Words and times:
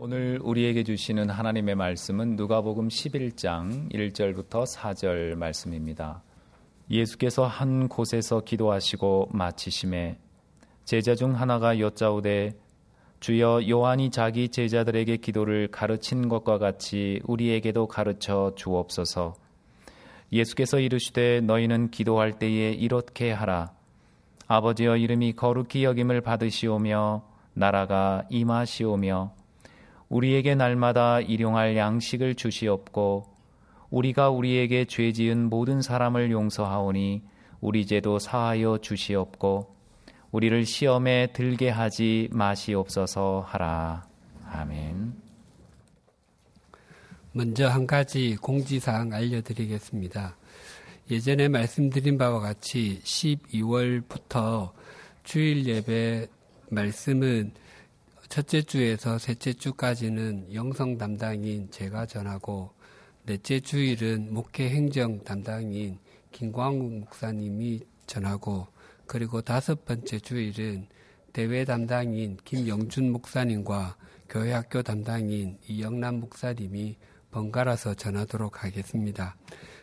오늘 0.00 0.38
우리에게 0.44 0.84
주시는 0.84 1.28
하나님의 1.28 1.74
말씀은 1.74 2.36
누가복음 2.36 2.86
11장 2.86 3.92
1절부터 3.92 4.64
4절 4.64 5.34
말씀입니다. 5.34 6.22
예수께서 6.88 7.48
한 7.48 7.88
곳에서 7.88 8.42
기도하시고 8.42 9.30
마치심에 9.32 10.16
제자 10.84 11.16
중 11.16 11.34
하나가 11.34 11.80
여짜오되 11.80 12.52
주여 13.18 13.68
요한이 13.68 14.10
자기 14.10 14.50
제자들에게 14.50 15.16
기도를 15.16 15.66
가르친 15.66 16.28
것과 16.28 16.58
같이 16.58 17.20
우리에게도 17.24 17.88
가르쳐 17.88 18.52
주옵소서. 18.54 19.34
예수께서 20.30 20.78
이르시되 20.78 21.40
너희는 21.40 21.90
기도할 21.90 22.38
때에 22.38 22.70
이렇게 22.70 23.32
하라. 23.32 23.72
아버지여 24.46 24.96
이름이 24.96 25.32
거룩히 25.32 25.82
여김을 25.82 26.20
받으시오며 26.20 27.24
나라가 27.54 28.22
임하시오며 28.30 29.37
우리에게 30.08 30.54
날마다 30.54 31.20
일용할 31.20 31.76
양식을 31.76 32.34
주시옵고 32.34 33.26
우리가 33.90 34.30
우리에게 34.30 34.84
죄 34.84 35.12
지은 35.12 35.48
모든 35.48 35.82
사람을 35.82 36.30
용서하오니 36.30 37.22
우리 37.60 37.86
죄도 37.86 38.18
사하여 38.18 38.78
주시옵고 38.78 39.74
우리를 40.30 40.64
시험에 40.64 41.28
들게 41.32 41.70
하지 41.70 42.28
마시옵소서 42.32 43.44
하라. 43.46 44.06
아멘. 44.44 45.14
먼저 47.32 47.68
한 47.68 47.86
가지 47.86 48.36
공지사항 48.36 49.12
알려드리겠습니다. 49.12 50.36
예전에 51.10 51.48
말씀드린 51.48 52.18
바와 52.18 52.40
같이 52.40 53.00
12월부터 53.02 54.72
주일 55.24 55.66
예배 55.66 56.26
말씀은 56.70 57.52
첫째 58.28 58.60
주에서 58.60 59.18
셋째 59.18 59.54
주까지는 59.54 60.52
영성 60.52 60.98
담당인 60.98 61.70
제가 61.70 62.04
전하고 62.04 62.72
넷째 63.24 63.58
주일은 63.58 64.32
목회 64.34 64.68
행정 64.68 65.24
담당인 65.24 65.98
김광욱 66.30 66.92
목사님이 67.00 67.80
전하고 68.06 68.66
그리고 69.06 69.40
다섯 69.40 69.86
번째 69.86 70.18
주일은 70.18 70.88
대외 71.32 71.64
담당인 71.64 72.36
김영준 72.44 73.10
목사님과 73.12 73.96
교회 74.28 74.52
학교 74.52 74.82
담당인 74.82 75.56
이영남 75.66 76.20
목사님이 76.20 76.96
번갈아서 77.30 77.94
전하도록 77.94 78.62
하겠습니다. 78.62 79.36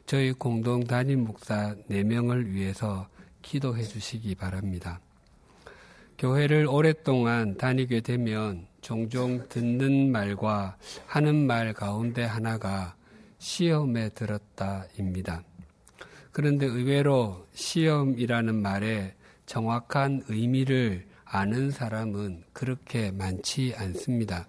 저희 0.06 0.32
공동 0.34 0.84
담임 0.84 1.24
목사 1.24 1.76
4명을 1.90 2.46
위해서 2.46 3.10
기도해 3.42 3.82
주시기 3.82 4.36
바랍니다. 4.36 5.02
교회를 6.18 6.68
오랫동안 6.68 7.58
다니게 7.58 8.02
되면 8.02 8.68
종종 8.82 9.48
듣는 9.50 10.12
말과 10.12 10.78
하는 11.08 11.36
말 11.48 11.74
가운데 11.74 12.24
하나가 12.24 12.96
시험에 13.38 14.10
들었다입니다. 14.10 15.44
그런데 16.32 16.66
의외로 16.66 17.46
시험이라는 17.54 18.56
말에 18.56 19.14
정확한 19.46 20.24
의미를 20.28 21.06
아는 21.26 21.72
사람은 21.72 22.44
그렇게 22.54 23.12
많지 23.12 23.74
않습니다. 23.78 24.48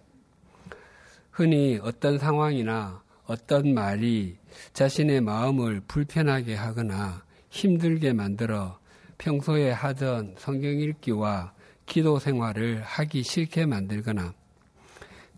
흔히 1.31 1.78
어떤 1.83 2.19
상황이나 2.19 3.03
어떤 3.27 3.75
말이 3.75 4.37
자신의 4.72 5.20
마음을 5.20 5.81
불편하게 5.89 6.55
하거나 6.55 7.25
힘들게 7.50 8.12
만들어 8.12 8.78
평소에 9.19 9.70
하던 9.72 10.37
성경 10.39 10.70
읽기와 10.70 11.55
기도 11.86 12.18
생활을 12.18 12.82
하기 12.82 13.22
싫게 13.22 13.66
만들거나 13.66 14.34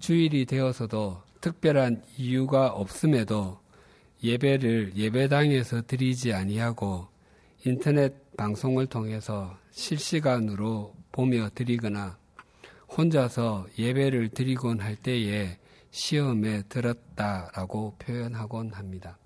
주일이 0.00 0.46
되어서도 0.46 1.22
특별한 1.40 2.02
이유가 2.16 2.68
없음에도 2.68 3.60
예배를 4.22 4.92
예배당에서 4.96 5.82
드리지 5.82 6.32
아니하고 6.32 7.06
인터넷 7.64 8.14
방송을 8.36 8.86
통해서 8.86 9.56
실시간으로 9.70 10.94
보며 11.12 11.48
드리거나 11.54 12.18
혼자서 12.96 13.66
예배를 13.78 14.30
드리곤 14.30 14.80
할 14.80 14.96
때에 14.96 15.58
시험에 15.90 16.62
들었다라고 16.68 17.96
표현하곤 17.98 18.72
합니다. 18.72 19.18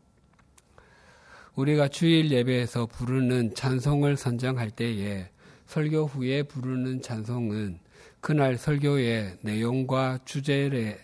우리가 1.55 1.89
주일 1.89 2.31
예배에서 2.31 2.87
부르는 2.87 3.55
찬송을 3.55 4.17
선정할 4.17 4.71
때에 4.71 5.29
설교 5.73 6.05
후에 6.05 6.43
부르는 6.43 7.01
찬송은 7.01 7.79
그날 8.21 8.59
설교의 8.59 9.39
내용과 9.41 10.19
주제에, 10.27 10.99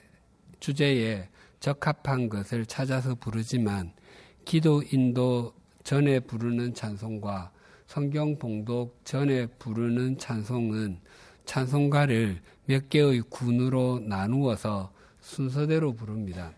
주제에 0.61 1.27
적합한 1.59 2.29
것을 2.29 2.67
찾아서 2.67 3.15
부르지만 3.15 3.93
기도 4.45 4.83
인도 4.93 5.55
전에 5.85 6.21
부르는 6.21 6.75
찬송과 6.75 7.51
성경 7.87 8.39
봉독 8.39 9.01
전에 9.07 9.47
부르는 9.47 10.19
찬송은 10.19 11.01
찬송가를 11.47 12.43
몇 12.67 12.91
개의 12.91 13.23
군으로 13.31 14.01
나누어서 14.01 14.93
순서대로 15.23 15.95
부릅니다. 15.95 16.53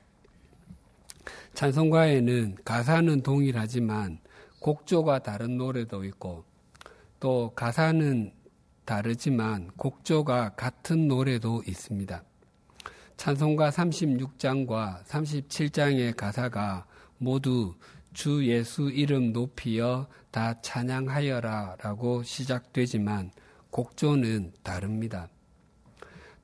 찬송가에는 1.54 2.56
가사는 2.64 3.22
동일하지만 3.22 4.18
곡조가 4.58 5.20
다른 5.20 5.56
노래도 5.56 6.02
있고 6.02 6.49
또 7.20 7.52
가사는 7.54 8.32
다르지만 8.86 9.70
곡조가 9.76 10.54
같은 10.56 11.06
노래도 11.06 11.62
있습니다. 11.66 12.24
찬송가 13.18 13.70
36장과 13.70 15.04
37장의 15.04 16.16
가사가 16.16 16.86
모두 17.18 17.74
주 18.14 18.44
예수 18.46 18.90
이름 18.90 19.32
높이여 19.32 20.08
다 20.30 20.60
찬양하여라 20.62 21.76
라고 21.80 22.22
시작되지만 22.22 23.30
곡조는 23.70 24.54
다릅니다. 24.62 25.28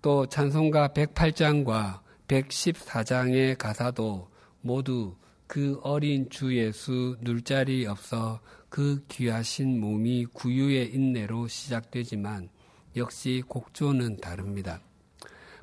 또 0.03 0.27
찬송가 0.27 0.89
108장과 0.89 2.01
114장의 2.29 3.57
가사도 3.57 4.31
모두 4.61 5.17
그 5.47 5.79
어린 5.83 6.29
주 6.29 6.57
예수 6.57 7.17
눌자리 7.21 7.87
없어 7.87 8.41
그 8.69 9.05
귀하신 9.09 9.81
몸이 9.81 10.27
구유의 10.33 10.95
인내로 10.95 11.49
시작되지만 11.49 12.49
역시 12.97 13.43
곡조는 13.47 14.19
다릅니다. 14.19 14.81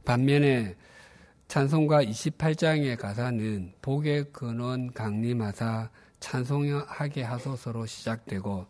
반면에 0.06 0.76
찬송가 1.48 2.04
28장의 2.04 2.98
가사는 2.98 3.74
복의 3.82 4.32
근원 4.32 4.92
강림하사 4.92 5.90
찬송하게 6.20 7.24
하소서로 7.24 7.86
시작되고 7.86 8.66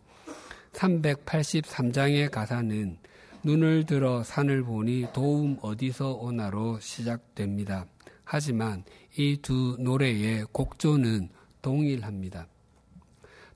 383장의 0.72 2.30
가사는 2.30 2.98
눈을 3.44 3.86
들어 3.86 4.24
산을 4.24 4.64
보니 4.64 5.08
도움 5.12 5.58
어디서 5.62 6.14
오나로 6.14 6.80
시작됩니다. 6.80 7.86
하지만 8.24 8.84
이 9.16 9.36
두 9.42 9.76
노래의 9.78 10.46
곡조는 10.52 11.28
동일합니다. 11.62 12.48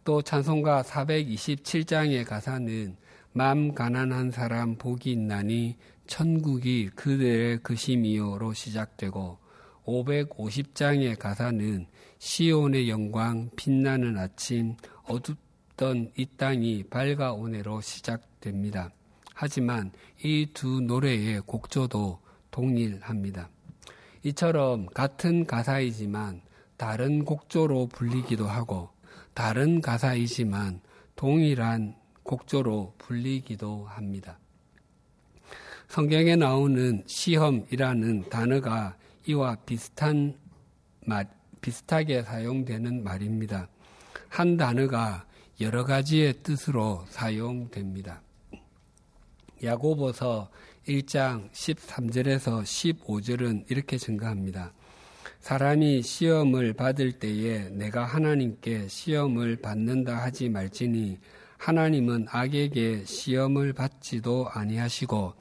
또 0.04 0.22
찬송가 0.22 0.82
427장의 0.82 2.24
가사는 2.24 2.96
맘 3.32 3.74
가난한 3.74 4.30
사람 4.30 4.76
복이 4.76 5.12
있나니 5.12 5.76
천국이 6.06 6.88
그들의 6.94 7.58
그심이요로 7.62 8.52
시작되고 8.54 9.38
550장의 9.84 11.18
가사는 11.18 11.86
시온의 12.18 12.88
영광 12.88 13.50
빛나는 13.56 14.16
아침 14.18 14.76
어둡던 15.04 16.12
이 16.16 16.26
땅이 16.36 16.84
밝아오네로 16.84 17.80
시작됩니다. 17.80 18.90
하지만 19.34 19.92
이 20.24 20.46
두 20.52 20.80
노래의 20.80 21.42
곡조도 21.46 22.18
동일합니다. 22.50 23.50
이처럼 24.22 24.86
같은 24.86 25.46
가사이지만 25.46 26.42
다른 26.76 27.24
곡조로 27.24 27.88
불리기도 27.88 28.46
하고 28.46 28.90
다른 29.34 29.80
가사이지만 29.80 30.80
동일한 31.16 31.94
곡조로 32.22 32.94
불리기도 32.98 33.86
합니다. 33.86 34.38
성경에 35.88 36.36
나오는 36.36 37.02
시험이라는 37.06 38.28
단어가 38.28 38.96
이와 39.26 39.56
비슷한 39.64 40.36
말, 41.06 41.28
비슷하게 41.60 42.22
사용되는 42.22 43.02
말입니다. 43.02 43.68
한 44.28 44.56
단어가 44.56 45.24
여러 45.60 45.84
가지의 45.84 46.42
뜻으로 46.42 47.04
사용됩니다. 47.08 48.22
야고보서 49.62 50.50
1장 50.88 51.50
13절에서 51.50 52.62
15절은 52.62 53.70
이렇게 53.70 53.98
증가합니다. 53.98 54.72
사람이 55.40 56.02
시험을 56.02 56.72
받을 56.72 57.12
때에 57.12 57.68
내가 57.70 58.04
하나님께 58.04 58.88
시험을 58.88 59.56
받는다 59.56 60.16
하지 60.16 60.48
말지니 60.48 61.18
하나님은 61.58 62.26
악에게 62.30 63.04
시험을 63.04 63.74
받지도 63.74 64.48
아니하시고 64.50 65.34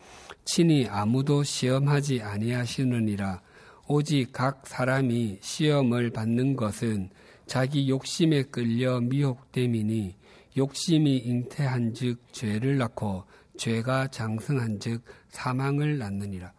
친히 0.44 0.88
아무도 0.89 1.44
시험하지 1.44 2.21
아니하시느니라 2.21 3.41
오직 3.88 4.33
각 4.33 4.67
사람이 4.67 5.39
시험을 5.41 6.09
받는 6.09 6.57
것은 6.57 7.09
자기 7.45 7.88
욕심에 7.88 8.43
끌려 8.43 9.00
미혹됨이니 9.00 10.15
욕심이 10.57 11.17
잉태한즉 11.17 12.33
죄를 12.33 12.77
낳고 12.77 13.23
죄가 13.57 14.07
장성한즉 14.07 15.04
사망을 15.30 15.98
낳느니라. 15.98 16.54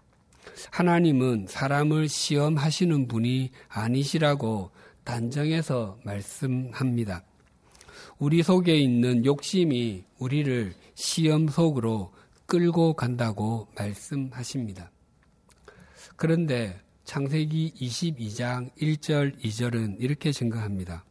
하나님은 0.71 1.47
사람을 1.49 2.09
시험하시는 2.09 3.09
분이 3.09 3.51
아니시라고 3.69 4.71
단정해서 5.05 5.99
말씀합니다. 6.05 7.23
우리 8.19 8.43
속에 8.43 8.77
있는 8.77 9.25
욕심이 9.25 10.05
우리를 10.19 10.75
시험 10.95 11.49
속으로 11.49 12.13
끌고 12.47 12.95
간다고 12.95 13.69
말씀하십니다. 13.77 14.91
그런데 16.17 16.81
창세기 17.05 17.75
22장 17.81 18.71
1절 18.77 19.39
2절은 19.43 19.97
이렇게 20.01 20.33
증거합니다. 20.33 21.05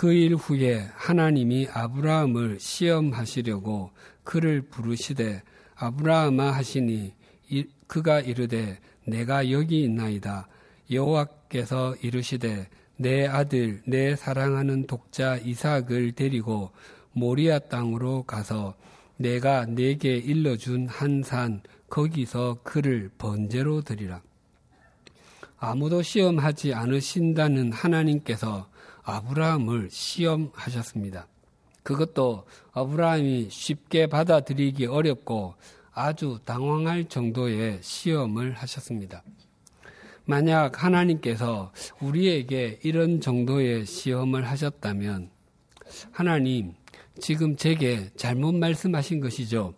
그 0.00 0.14
일 0.14 0.34
후에 0.34 0.88
하나님이 0.94 1.68
아브라함을 1.70 2.58
시험하시려고 2.58 3.90
그를 4.24 4.62
부르시되 4.62 5.42
아브라함아 5.74 6.52
하시니 6.52 7.12
그가 7.86 8.20
이르되 8.20 8.78
내가 9.04 9.50
여기 9.50 9.82
있나이다 9.82 10.48
여호와께서 10.90 11.96
이르시되 12.00 12.70
내 12.96 13.26
아들 13.26 13.82
내 13.84 14.16
사랑하는 14.16 14.86
독자 14.86 15.36
이삭을 15.36 16.12
데리고 16.12 16.70
모리아 17.12 17.58
땅으로 17.58 18.22
가서 18.22 18.76
내가 19.18 19.66
내게 19.66 20.16
일러준 20.16 20.88
한 20.88 21.22
산 21.22 21.60
거기서 21.90 22.60
그를 22.62 23.10
번제로 23.18 23.82
드리라. 23.82 24.22
아무도 25.58 26.00
시험하지 26.00 26.72
않으신다는 26.72 27.72
하나님께서 27.72 28.69
아브라함을 29.02 29.90
시험하셨습니다. 29.90 31.26
그것도 31.82 32.46
아브라함이 32.72 33.48
쉽게 33.50 34.06
받아들이기 34.06 34.86
어렵고 34.86 35.54
아주 35.92 36.38
당황할 36.44 37.08
정도의 37.08 37.80
시험을 37.82 38.52
하셨습니다. 38.52 39.22
만약 40.24 40.84
하나님께서 40.84 41.72
우리에게 42.00 42.78
이런 42.82 43.20
정도의 43.20 43.86
시험을 43.86 44.46
하셨다면 44.48 45.30
하나님, 46.12 46.74
지금 47.20 47.56
제게 47.56 48.10
잘못 48.16 48.54
말씀하신 48.54 49.20
것이죠. 49.20 49.74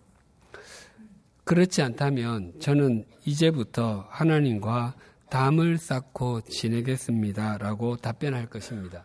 그렇지 1.44 1.82
않다면 1.82 2.60
저는 2.60 3.04
이제부터 3.24 4.06
하나님과 4.10 4.94
담을 5.30 5.78
쌓고 5.78 6.42
지내겠습니다. 6.42 7.58
라고 7.58 7.96
답변할 7.96 8.46
것입니다. 8.46 9.04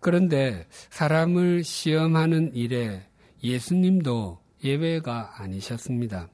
그런데 0.00 0.66
사람을 0.90 1.64
시험하는 1.64 2.54
일에 2.54 3.02
예수님도 3.42 4.38
예외가 4.64 5.34
아니셨습니다. 5.40 6.28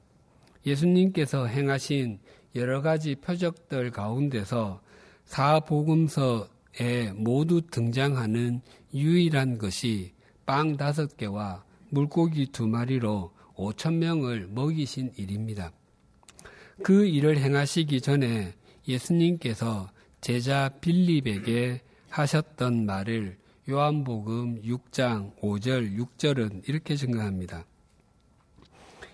예수님께서 0.65 1.45
행하신 1.45 2.19
여러 2.55 2.81
가지 2.81 3.15
표적들 3.15 3.91
가운데서 3.91 4.81
사복음서에 5.25 7.11
모두 7.15 7.61
등장하는 7.61 8.61
유일한 8.93 9.57
것이 9.57 10.13
빵 10.45 10.77
다섯 10.77 11.17
개와 11.17 11.63
물고기 11.89 12.47
두 12.47 12.67
마리로 12.67 13.31
오천 13.55 13.99
명을 13.99 14.47
먹이신 14.51 15.13
일입니다. 15.17 15.71
그 16.83 17.05
일을 17.05 17.37
행하시기 17.37 18.01
전에 18.01 18.53
예수님께서 18.87 19.89
제자 20.21 20.69
빌립에게 20.81 21.81
하셨던 22.09 22.85
말을 22.85 23.37
요한복음 23.67 24.61
6장 24.61 25.35
5절 25.39 25.97
6절은 25.97 26.69
이렇게 26.69 26.95
증가합니다. 26.95 27.65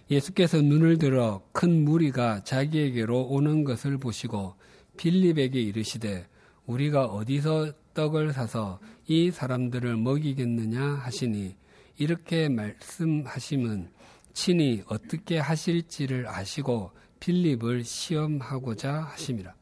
예수께서 0.10 0.62
눈을 0.62 0.98
들어 0.98 1.42
큰 1.54 1.86
무리가 1.86 2.44
자기에게로 2.44 3.28
오는 3.28 3.64
것을 3.64 3.98
보시고 3.98 4.56
빌립에게 4.98 5.62
이르시되 5.62 6.28
우리가 6.66 7.06
어디서 7.06 7.72
떡을 7.94 8.34
사서 8.34 8.82
이 9.08 9.32
사람들을 9.32 9.96
먹이겠느냐 9.96 10.82
하시니 10.82 11.56
이렇게 11.98 12.50
말씀하심은 12.50 13.90
친히 14.34 14.84
어떻게 14.88 15.38
하실지를 15.38 16.28
아시고 16.28 16.92
빌립을 17.22 17.86
시험하고자 17.86 19.04
하심이라. 19.04 19.56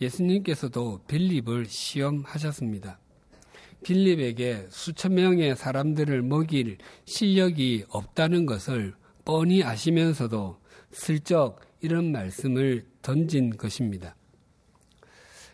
예수님께서도 0.00 1.00
빌립을 1.08 1.66
시험하셨습니다. 1.66 2.99
빌립에게 3.82 4.66
수천 4.68 5.14
명의 5.14 5.56
사람들을 5.56 6.22
먹일 6.22 6.78
실력이 7.06 7.84
없다는 7.88 8.46
것을 8.46 8.94
뻔히 9.24 9.62
아시면서도 9.62 10.58
슬쩍 10.90 11.60
이런 11.80 12.12
말씀을 12.12 12.86
던진 13.02 13.56
것입니다. 13.56 14.16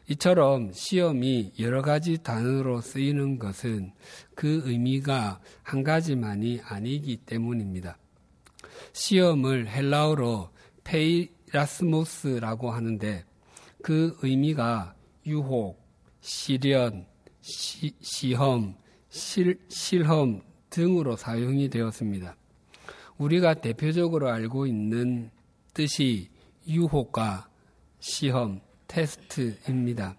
이처럼 0.09 0.73
시험이 0.73 1.53
여러 1.59 1.83
가지 1.83 2.23
단어로 2.23 2.81
쓰이는 2.81 3.39
것은 3.39 3.93
그 4.35 4.63
의미가 4.65 5.41
한 5.63 5.83
가지만이 5.83 6.61
아니기 6.65 7.17
때문입니다. 7.19 7.99
시험을 8.93 9.69
헬라어로 9.69 10.51
페이라스모스라고 10.85 12.71
하는데 12.71 13.25
그 13.83 14.17
의미가 14.23 14.95
유혹, 15.27 15.85
시련, 16.21 17.07
시, 17.47 17.93
시험, 18.01 18.75
실, 19.09 19.57
실험 19.69 20.43
등으로 20.69 21.15
사용이 21.17 21.69
되었습니다. 21.69 22.35
우리가 23.19 23.55
대표적으로 23.55 24.29
알고 24.31 24.67
있는 24.67 25.31
뜻이 25.73 26.29
유혹과 26.67 27.49
시험, 28.01 28.61
테스트입니다. 28.89 30.17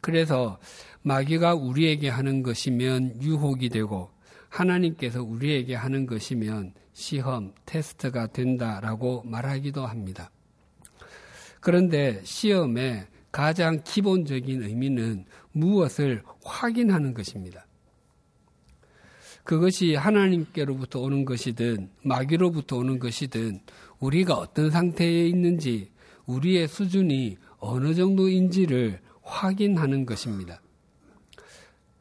그래서 0.00 0.58
마귀가 1.02 1.54
우리에게 1.54 2.08
하는 2.08 2.42
것이면 2.42 3.22
유혹이 3.22 3.68
되고 3.68 4.10
하나님께서 4.48 5.22
우리에게 5.22 5.76
하는 5.76 6.06
것이면 6.06 6.74
시험, 6.92 7.54
테스트가 7.66 8.26
된다라고 8.28 9.22
말하기도 9.24 9.86
합니다. 9.86 10.28
그런데 11.60 12.20
시험의 12.24 13.06
가장 13.30 13.80
기본적인 13.82 14.62
의미는 14.62 15.24
무엇을 15.54 16.22
확인하는 16.44 17.14
것입니다. 17.14 17.66
그것이 19.44 19.94
하나님께로부터 19.94 21.00
오는 21.00 21.24
것이든 21.24 21.90
마귀로부터 22.02 22.78
오는 22.78 22.98
것이든 22.98 23.60
우리가 24.00 24.34
어떤 24.34 24.70
상태에 24.70 25.26
있는지 25.26 25.90
우리의 26.26 26.66
수준이 26.66 27.36
어느 27.58 27.94
정도인지를 27.94 29.00
확인하는 29.22 30.06
것입니다. 30.06 30.60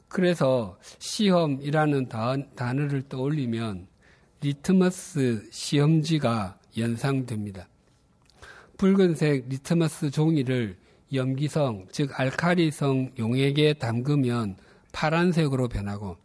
그래서 0.08 0.78
시험이라는 1.00 2.08
단어를 2.56 3.04
떠올리면 3.10 3.88
리트머스 4.42 5.50
시험지가 5.52 6.60
연상됩니다. 6.78 7.68
붉은색 8.78 9.50
리트머스 9.50 10.12
종이를 10.12 10.78
염기성, 11.14 11.88
즉 11.92 12.20
알카리성 12.20 13.14
용액에 13.18 13.74
담그면 13.74 14.58
파란색으로 14.92 15.68
변하고 15.68 16.18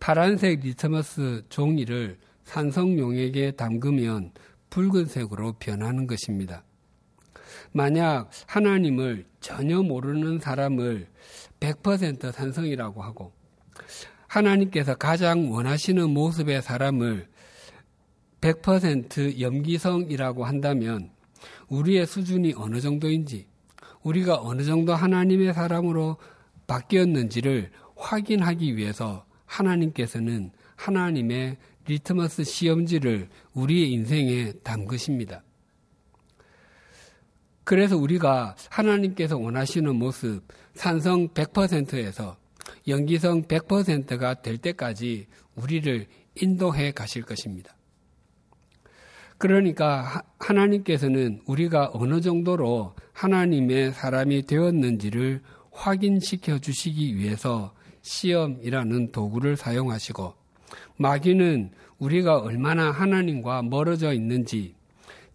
파란색 0.00 0.60
리트머스 0.60 1.44
종이를 1.48 2.18
산성 2.44 2.98
용액에 2.98 3.52
담그면 3.52 4.32
붉은색으로 4.70 5.54
변하는 5.58 6.06
것입니다. 6.06 6.64
만약 7.72 8.30
하나님을 8.46 9.26
전혀 9.40 9.82
모르는 9.82 10.38
사람을 10.38 11.08
100% 11.60 12.32
산성이라고 12.32 13.02
하고 13.02 13.32
하나님께서 14.26 14.94
가장 14.94 15.52
원하시는 15.52 16.10
모습의 16.10 16.62
사람을 16.62 17.28
100% 18.40 19.40
염기성이라고 19.40 20.44
한다면 20.44 21.10
우리의 21.68 22.06
수준이 22.06 22.54
어느 22.56 22.80
정도인지 22.80 23.46
우리가 24.02 24.40
어느 24.40 24.62
정도 24.62 24.94
하나님의 24.94 25.54
사람으로 25.54 26.16
바뀌었는지를 26.66 27.70
확인하기 27.96 28.76
위해서 28.76 29.24
하나님께서는 29.46 30.50
하나님의 30.76 31.56
리트머스 31.86 32.44
시험지를 32.44 33.28
우리의 33.54 33.92
인생에 33.92 34.52
담그십니다. 34.62 35.42
그래서 37.64 37.96
우리가 37.96 38.56
하나님께서 38.70 39.38
원하시는 39.38 39.94
모습, 39.94 40.42
산성 40.74 41.28
100%에서 41.28 42.36
염기성 42.88 43.42
100%가 43.44 44.34
될 44.42 44.58
때까지 44.58 45.26
우리를 45.54 46.06
인도해 46.36 46.92
가실 46.92 47.22
것입니다. 47.22 47.76
그러니까 49.38 50.22
하나님께서는 50.38 51.42
우리가 51.46 51.90
어느 51.92 52.20
정도로 52.20 52.94
하나님의 53.12 53.92
사람이 53.92 54.46
되었는지를 54.46 55.40
확인시켜 55.70 56.58
주시기 56.58 57.16
위해서 57.16 57.74
시험이라는 58.02 59.12
도구를 59.12 59.56
사용하시고 59.56 60.34
마귀는 60.96 61.70
우리가 61.98 62.38
얼마나 62.38 62.90
하나님과 62.90 63.62
멀어져 63.62 64.12
있는지 64.12 64.74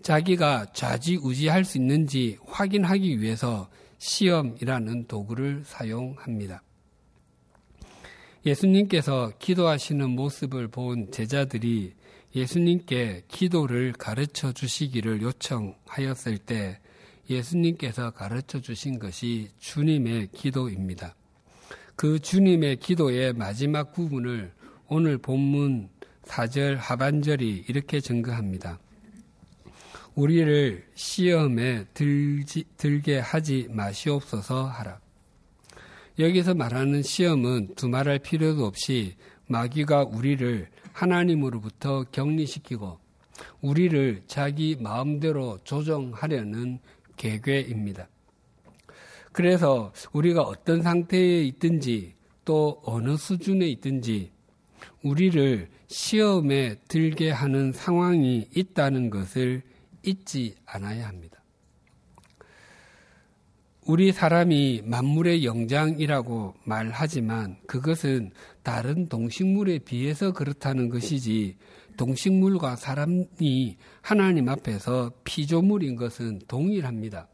자기가 0.01 0.67
좌지우지할 0.73 1.65
수 1.65 1.77
있는지 1.77 2.37
확인하기 2.45 3.21
위해서 3.21 3.69
시험이라는 3.97 5.07
도구를 5.07 5.63
사용합니다. 5.65 6.61
예수님께서 8.45 9.33
기도하시는 9.39 10.09
모습을 10.09 10.67
본 10.67 11.11
제자들이 11.11 11.93
예수님께 12.35 13.23
기도를 13.27 13.93
가르쳐 13.93 14.51
주시기를 14.51 15.21
요청하였을 15.21 16.37
때 16.37 16.79
예수님께서 17.29 18.11
가르쳐 18.11 18.59
주신 18.59 18.99
것이 18.99 19.49
주님의 19.59 20.29
기도입니다. 20.31 21.15
그 21.95 22.19
주님의 22.19 22.77
기도의 22.77 23.33
마지막 23.33 23.93
부분을 23.93 24.51
오늘 24.87 25.17
본문 25.17 25.89
4절 26.23 26.75
하반절이 26.75 27.65
이렇게 27.67 27.99
증거합니다. 27.99 28.79
우리를 30.15 30.85
시험에 30.95 31.85
들지, 31.93 32.63
들게 32.77 33.19
하지 33.19 33.67
마시옵소서 33.69 34.65
하라. 34.65 34.99
여기서 36.19 36.55
말하는 36.55 37.03
시험은 37.03 37.75
두말할 37.75 38.19
필요도 38.19 38.65
없이 38.65 39.15
마귀가 39.47 40.05
우리를 40.05 40.67
하나님으로부터 40.91 42.05
격리시키고 42.11 42.99
우리를 43.61 44.23
자기 44.25 44.75
마음대로 44.79 45.59
조정하려는 45.63 46.79
계획입니다. 47.17 48.07
그래서 49.31 49.91
우리가 50.13 50.41
어떤 50.41 50.81
상태에 50.81 51.43
있든지 51.43 52.15
또 52.45 52.81
어느 52.85 53.17
수준에 53.17 53.67
있든지 53.67 54.31
우리를 55.03 55.69
시험에 55.87 56.75
들게 56.87 57.29
하는 57.29 57.71
상황이 57.73 58.47
있다는 58.55 59.09
것을 59.09 59.61
잊지 60.03 60.55
않아야 60.65 61.07
합니다. 61.07 61.43
우리 63.85 64.11
사람이 64.11 64.81
만물의 64.83 65.45
영장이라고 65.45 66.55
말하지만 66.65 67.57
그것은 67.67 68.31
다른 68.61 69.07
동식물에 69.07 69.79
비해서 69.79 70.33
그렇다는 70.33 70.89
것이지 70.89 71.55
동식물과 71.97 72.75
사람이 72.75 73.77
하나님 74.01 74.49
앞에서 74.49 75.11
피조물인 75.23 75.95
것은 75.95 76.39
동일합니다. 76.47 77.27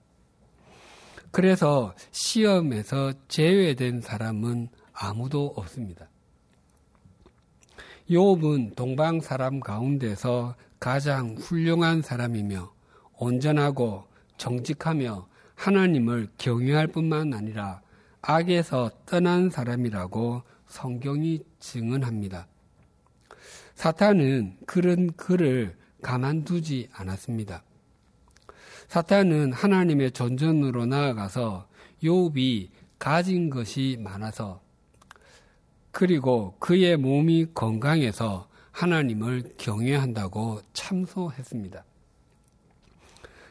그래서 1.32 1.94
시험에서 2.12 3.14
제외된 3.28 4.02
사람은 4.02 4.70
아무도 4.94 5.54
없습니다. 5.56 6.10
욥은 8.10 8.76
동방 8.76 9.22
사람 9.22 9.60
가운데서 9.60 10.56
가장 10.80 11.36
훌륭한 11.36 12.02
사람이며 12.02 12.72
온전하고 13.18 14.06
정직하며 14.38 15.28
하나님을 15.56 16.30
경외할 16.38 16.88
뿐만 16.88 17.34
아니라 17.34 17.82
악에서 18.22 18.92
떠난 19.06 19.50
사람이라고 19.50 20.44
성경이 20.68 21.44
증언합니다. 21.60 22.48
사탄은 23.84 24.60
그런 24.66 25.12
그를 25.18 25.76
가만두지 26.02 26.88
않았습니다. 26.94 27.66
사탄은 28.88 29.52
하나님의 29.52 30.12
전전으로 30.12 30.86
나아가서 30.86 31.68
욥이 32.02 32.70
가진 32.98 33.50
것이 33.50 33.98
많아서 34.00 34.62
그리고 35.92 36.56
그의 36.60 36.96
몸이 36.96 37.48
건강해서 37.54 38.48
하나님을 38.72 39.56
경외한다고 39.58 40.62
참소했습니다. 40.72 41.84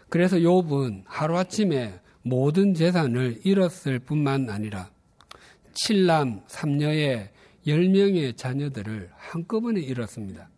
그래서 0.08 0.38
욥은 0.38 1.02
하루아침에 1.04 2.00
모든 2.22 2.72
재산을 2.72 3.38
잃었을 3.44 3.98
뿐만 3.98 4.48
아니라 4.48 4.88
칠남 5.74 6.40
삼녀의 6.46 7.32
열명의 7.66 8.34
자녀들을 8.34 9.10
한꺼번에 9.16 9.80
잃었습니다. 9.80 10.48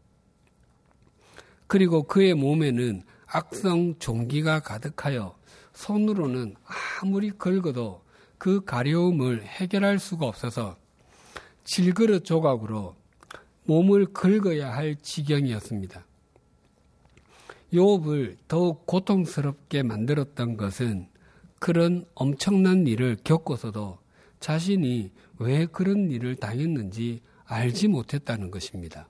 그리고 1.67 2.05
그의 2.05 2.35
몸에는 2.35 3.03
악성 3.27 3.99
종기가 3.99 4.61
가득하여 4.61 5.37
손으로는 5.73 6.55
아무리 7.03 7.31
긁어도 7.31 8.03
그 8.39 8.65
가려움을 8.65 9.43
해결할 9.43 9.99
수가 9.99 10.27
없어서 10.27 10.77
질그릇 11.65 12.25
조각으로 12.25 12.95
몸을 13.65 14.07
긁어야 14.13 14.73
할 14.73 14.97
지경이었습니다. 15.01 16.05
욥을 17.73 18.37
더욱 18.47 18.87
고통스럽게 18.87 19.83
만들었던 19.83 20.57
것은 20.57 21.09
그런 21.59 22.05
엄청난 22.15 22.87
일을 22.87 23.17
겪고서도 23.25 23.99
자신이 24.45 25.11
왜 25.39 25.65
그런 25.65 26.11
일을 26.11 26.37
당했는지 26.37 27.23
알지 27.47 27.89
못했다는 27.89 28.51
것입니다. 28.51 29.09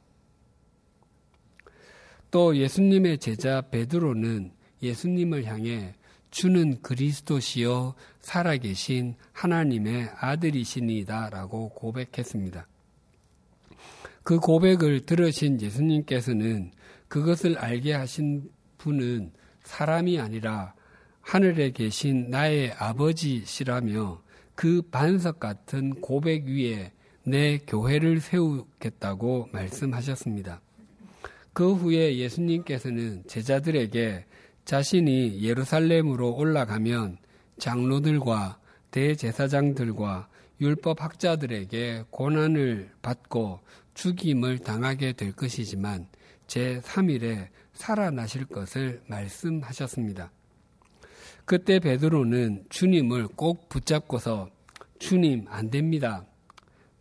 또 2.30 2.56
예수님의 2.56 3.18
제자 3.18 3.60
베드로는 3.62 4.52
예수님을 4.80 5.46
향해 5.46 5.96
주는 6.30 6.80
그리스도시요 6.82 7.94
살아계신 8.20 9.16
하나님의 9.32 10.10
아들이시니다라고 10.20 11.70
고백했습니다. 11.70 12.68
그 14.22 14.38
고백을 14.38 15.04
들으신 15.04 15.60
예수님께서는 15.60 16.70
그것을 17.08 17.58
알게 17.58 17.92
하신 17.92 18.52
분은 18.78 19.32
사람이 19.64 20.20
아니라 20.20 20.74
하늘에 21.22 21.72
계신 21.72 22.30
나의 22.30 22.72
아버지시라며 22.78 24.22
그 24.54 24.82
반석 24.82 25.40
같은 25.40 26.00
고백 26.00 26.44
위에 26.46 26.92
내 27.24 27.58
교회를 27.58 28.20
세우겠다고 28.20 29.48
말씀하셨습니다. 29.52 30.60
그 31.52 31.72
후에 31.72 32.16
예수님께서는 32.18 33.24
제자들에게 33.26 34.26
자신이 34.64 35.42
예루살렘으로 35.42 36.34
올라가면 36.34 37.18
장로들과 37.58 38.58
대제사장들과 38.90 40.28
율법 40.60 41.02
학자들에게 41.02 42.04
고난을 42.10 42.90
받고 43.02 43.60
죽임을 43.94 44.58
당하게 44.58 45.12
될 45.12 45.32
것이지만 45.32 46.06
제 46.46 46.80
3일에 46.84 47.48
살아나실 47.72 48.46
것을 48.46 49.02
말씀하셨습니다. 49.06 50.30
그때 51.44 51.78
베드로는 51.78 52.64
주님을 52.70 53.28
꼭 53.28 53.68
붙잡고서 53.68 54.48
주님 54.98 55.44
안 55.48 55.70
됩니다. 55.70 56.24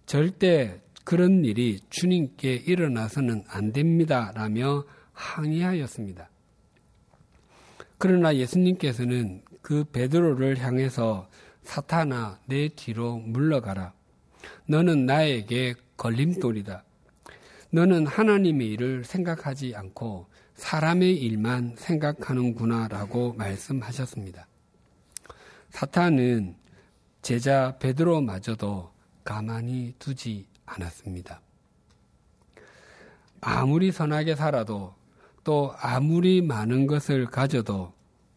절대 0.06 0.82
그런 1.06 1.46
일이 1.46 1.80
주님께 1.90 2.56
일어나서는 2.56 3.44
안 3.48 3.72
됩니다. 3.72 4.32
라며 4.36 4.84
항의하였습니다. 5.14 6.30
그러나 7.98 8.36
예수님께서는 8.36 9.44
그 9.62 9.86
베드로를 9.86 10.58
향해서 10.58 11.30
사탄아 11.64 12.40
내 12.48 12.68
뒤로 12.68 13.18
물러가라. 13.20 13.94
너는 14.68 15.06
나에게 15.06 15.76
걸림돌이다. 15.96 16.84
너는 17.70 18.08
하나님의 18.08 18.68
일을 18.68 19.06
생각하지 19.06 19.74
않고 19.76 20.28
사람의 20.56 21.16
일만 21.16 21.76
생각하는구나라고 21.78 23.34
말씀하셨습니다. 23.34 24.48
사탄은 25.70 26.56
제자 27.22 27.78
베드로마저도 27.80 28.92
가만히 29.24 29.94
두지 29.98 30.48
않았습니다. 30.66 31.42
아무리 33.42 33.92
선하게 33.92 34.36
살아도 34.36 34.96
또 35.44 35.74
아무리 35.78 36.42
많은 36.42 36.88
것을 36.88 37.26
가져도 37.26 37.94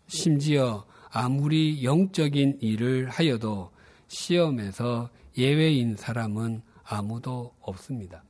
심지어 0.08 0.84
아무리 1.10 1.84
영적인 1.84 2.58
일을 2.60 3.08
하여도 3.08 3.70
시험에서 4.08 5.10
예외인 5.38 5.96
사람은 5.96 6.62
아무도 6.84 7.54
없습니다. 7.60 8.22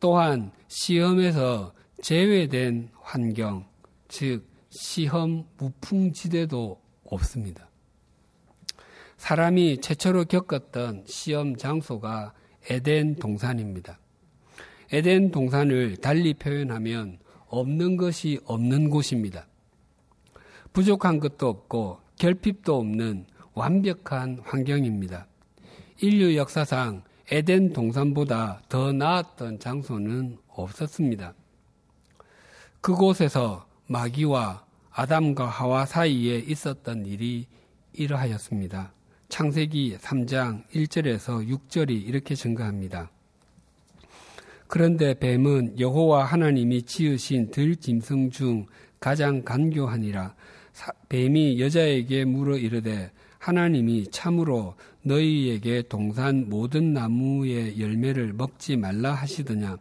또한 0.00 0.50
시험에서 0.68 1.72
제외된 2.02 2.90
환경, 3.00 3.64
즉 4.08 4.44
시험 4.70 5.44
무풍지대도 5.56 6.80
없습니다. 7.04 7.70
사람이 9.18 9.80
최초로 9.80 10.24
겪었던 10.24 11.04
시험 11.06 11.56
장소가 11.56 12.34
에덴 12.68 13.14
동산입니다. 13.14 14.00
에덴 14.90 15.30
동산을 15.30 15.96
달리 15.98 16.34
표현하면 16.34 17.20
없는 17.46 17.96
것이 17.96 18.40
없는 18.46 18.90
곳입니다. 18.90 19.46
부족한 20.72 21.20
것도 21.20 21.48
없고 21.48 22.00
결핍도 22.16 22.74
없는 22.74 23.26
완벽한 23.54 24.40
환경입니다. 24.42 25.28
인류 26.00 26.34
역사상 26.34 27.04
에덴 27.30 27.72
동산보다 27.72 28.62
더 28.68 28.92
나았던 28.92 29.60
장소는 29.60 30.38
없었습니다. 30.48 31.34
그곳에서 32.82 33.64
마귀와 33.86 34.64
아담과 34.90 35.46
하와 35.46 35.86
사이에 35.86 36.38
있었던 36.38 37.06
일이 37.06 37.46
이러하였습니다. 37.92 38.92
창세기 39.28 39.98
3장 39.98 40.66
1절에서 40.68 41.48
6절이 41.48 41.90
이렇게 41.90 42.34
증가합니다. 42.34 43.08
그런데 44.66 45.14
뱀은 45.14 45.78
여호와 45.78 46.24
하나님이 46.24 46.82
지으신 46.82 47.52
들짐승 47.52 48.30
중 48.30 48.66
가장 48.98 49.42
간교하니라 49.42 50.34
뱀이 51.08 51.60
여자에게 51.60 52.24
물어 52.24 52.58
이르되 52.58 53.12
하나님이 53.38 54.08
참으로 54.10 54.74
너희에게 55.02 55.82
동산 55.88 56.48
모든 56.48 56.92
나무의 56.94 57.80
열매를 57.80 58.32
먹지 58.32 58.76
말라 58.76 59.14
하시더냐 59.14 59.78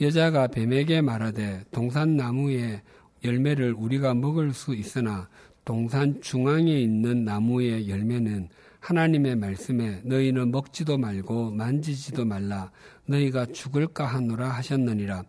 여자가 0.00 0.46
뱀에게 0.46 1.00
말하되 1.00 1.64
동산 1.72 2.16
나무의 2.16 2.82
열매를 3.24 3.72
우리가 3.72 4.14
먹을 4.14 4.52
수 4.52 4.74
있으나 4.74 5.28
동산 5.64 6.20
중앙에 6.20 6.72
있는 6.80 7.24
나무의 7.24 7.88
열매는 7.88 8.48
하나님의 8.80 9.36
말씀에 9.36 10.02
너희는 10.04 10.52
먹지도 10.52 10.98
말고 10.98 11.50
만지지도 11.50 12.24
말라. 12.24 12.70
너희가 13.06 13.46
죽을까 13.46 14.06
하노라 14.06 14.48
하셨느니라. 14.50 15.24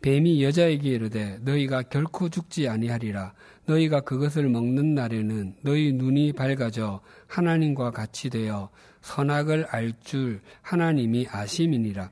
뱀이 0.00 0.42
여자에게 0.42 0.90
이르되 0.90 1.38
너희가 1.42 1.82
결코 1.82 2.28
죽지 2.30 2.68
아니하리라. 2.68 3.34
너희가 3.66 4.00
그것을 4.00 4.48
먹는 4.48 4.94
날에는 4.94 5.56
너희 5.60 5.92
눈이 5.92 6.32
밝아져 6.32 7.00
하나님과 7.26 7.90
같이 7.90 8.30
되어 8.30 8.70
선악을 9.02 9.66
알 9.68 9.92
줄 10.02 10.40
하나님이 10.62 11.26
아심이니라 11.30 12.10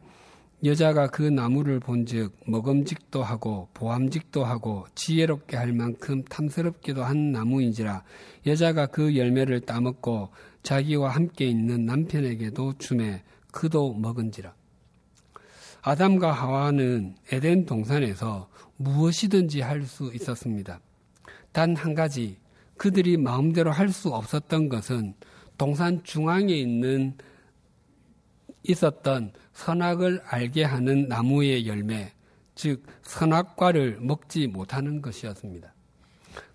여자가 0.65 1.09
그 1.09 1.23
나무를 1.23 1.79
본즉 1.79 2.37
먹음직도 2.47 3.23
하고 3.23 3.69
보암직도 3.75 4.45
하고 4.45 4.87
지혜롭게 4.95 5.57
할 5.59 5.73
만큼 5.75 6.25
탐스럽기도 6.25 7.05
한 7.05 7.33
나무인지라 7.33 8.03
여자가 8.47 8.87
그 8.87 9.17
열매를 9.17 9.61
따먹고 9.61 10.31
자기와 10.63 11.11
함께 11.11 11.45
있는 11.47 11.85
남편에게도 11.85 12.79
주매 12.79 13.23
그도 13.53 13.93
먹은지라 13.95 14.55
아담과 15.83 16.33
하와는 16.33 17.17
에덴 17.31 17.67
동산에서 17.67 18.49
무엇이든지 18.77 19.61
할 19.61 19.85
수 19.85 20.11
있었습니다. 20.15 20.81
단 21.53 21.75
한 21.77 21.95
가지 21.95 22.39
그들이 22.79 23.19
마음대로 23.19 23.71
할 23.71 23.93
수 23.93 24.09
없었던 24.09 24.71
것은 24.71 25.15
동산 25.59 26.03
중앙에 26.03 26.55
있는 26.55 27.17
있었던 28.63 29.33
선악을 29.55 30.23
알게 30.27 30.65
하는 30.65 31.09
나무의 31.09 31.67
열매, 31.67 32.13
즉 32.55 32.85
선악과를 33.03 33.99
먹지 34.01 34.47
못하는 34.47 35.01
것이었습니다. 35.01 35.73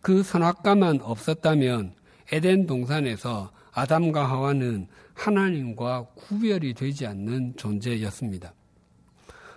그 0.01 0.23
선악과만 0.23 1.01
없었다면 1.01 1.93
에덴 2.31 2.65
동산에서 2.65 3.51
아담과 3.71 4.29
하와는 4.29 4.87
하나님과 5.13 6.07
구별이 6.15 6.73
되지 6.73 7.07
않는 7.07 7.55
존재였습니다. 7.57 8.53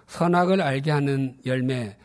선악을 0.06 0.60
알게 0.60 0.90
하는 0.90 1.36
열매, 1.46 1.96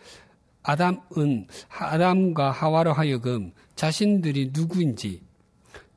아담은 0.64 1.48
아담과 1.70 2.52
하와로 2.52 2.94
하여금 2.94 3.52
자신들이 3.76 4.52
누구인지 4.54 5.22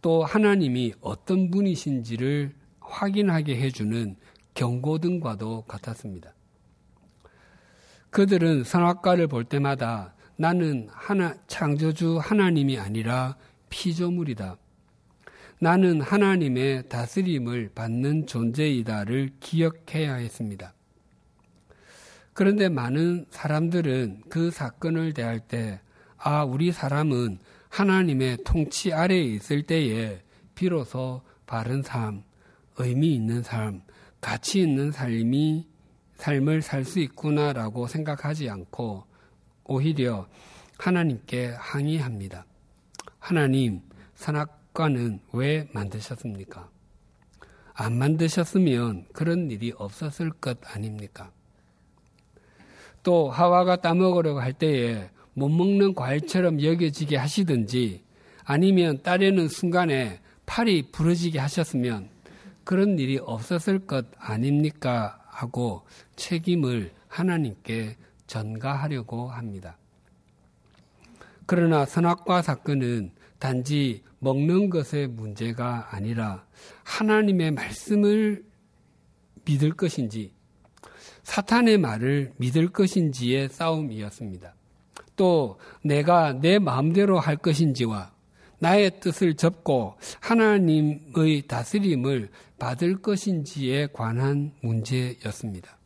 또 0.01 0.25
하나님이 0.25 0.95
어떤 1.01 1.51
분이신지를 1.51 2.55
확인하게 2.81 3.57
해주는 3.61 4.17
경고등과도 4.55 5.63
같았습니다. 5.63 6.35
그들은 8.11 8.65
선악과를 8.65 9.29
볼 9.29 9.45
때마다 9.45 10.15
나는 10.37 10.89
하나, 10.91 11.35
창조주 11.47 12.19
하나님이 12.19 12.79
아니라 12.79 13.37
피조물이다. 13.69 14.57
나는 15.61 16.01
하나님의 16.01 16.89
다스림을 16.89 17.73
받는 17.75 18.27
존재이다를 18.27 19.31
기억해야 19.41 20.15
했습니다. 20.15 20.73
그런데 22.33 22.71
많은 22.71 23.27
사람들은 23.29 24.23
그 24.31 24.51
사건을 24.51 25.13
대할 25.13 25.41
때, 25.41 25.81
아, 26.17 26.45
우리 26.45 26.73
사람은 26.73 27.39
하나님의 27.69 28.39
통치 28.45 28.93
아래에 28.93 29.23
있을 29.23 29.63
때에 29.63 30.23
비로소 30.55 31.21
바른 31.47 31.83
삶, 31.83 32.23
의미 32.79 33.15
있는 33.15 33.43
삶, 33.43 33.83
가치 34.21 34.61
있는 34.61 34.93
삶이 34.93 35.67
삶을 36.17 36.63
살 36.63 36.85
수 36.85 37.01
있구나라고 37.01 37.87
생각하지 37.87 38.51
않고 38.51 39.05
오히려 39.65 40.27
하나님께 40.79 41.55
항의합니다. 41.59 42.45
하나님, 43.19 43.81
선악과는 44.15 45.21
왜 45.33 45.69
만드셨습니까? 45.73 46.69
안 47.73 47.97
만드셨으면 47.97 49.07
그런 49.13 49.51
일이 49.51 49.73
없었을 49.77 50.31
것 50.31 50.59
아닙니까? 50.65 51.31
또 53.03 53.31
하와가 53.31 53.77
따먹으려고 53.77 54.41
할 54.41 54.53
때에 54.53 55.09
못 55.33 55.49
먹는 55.49 55.95
과일처럼 55.95 56.63
여겨지게 56.63 57.17
하시든지 57.17 58.05
아니면 58.45 59.03
따르는 59.03 59.49
순간에 59.49 60.21
팔이 60.45 60.91
부러지게 60.93 61.39
하셨으면 61.39 62.11
그런 62.71 63.01
일이 63.01 63.19
없었을 63.19 63.81
것 63.81 64.07
아닙니까? 64.17 65.19
하고 65.27 65.85
책임을 66.15 66.93
하나님께 67.09 67.97
전가하려고 68.29 69.29
합니다. 69.29 69.77
그러나 71.47 71.85
선악과 71.85 72.43
사건은 72.43 73.11
단지 73.41 74.05
먹는 74.21 74.71
것의 74.71 75.09
문제가 75.09 75.89
아니라 75.91 76.47
하나님의 76.85 77.51
말씀을 77.51 78.45
믿을 79.45 79.73
것인지 79.73 80.33
사탄의 81.25 81.77
말을 81.77 82.35
믿을 82.37 82.69
것인지의 82.69 83.49
싸움이었습니다. 83.49 84.55
또 85.17 85.59
내가 85.83 86.35
내 86.35 86.61
마음대로 86.61 87.19
할 87.19 87.37
것인지와 87.37 88.13
나의 88.61 89.01
뜻을 89.01 89.35
접고 89.35 89.95
하나님의 90.21 91.47
다스림을 91.49 92.29
받을 92.59 93.01
것인지에 93.01 93.89
관한 93.93 94.53
문제였습니다. 94.61 95.79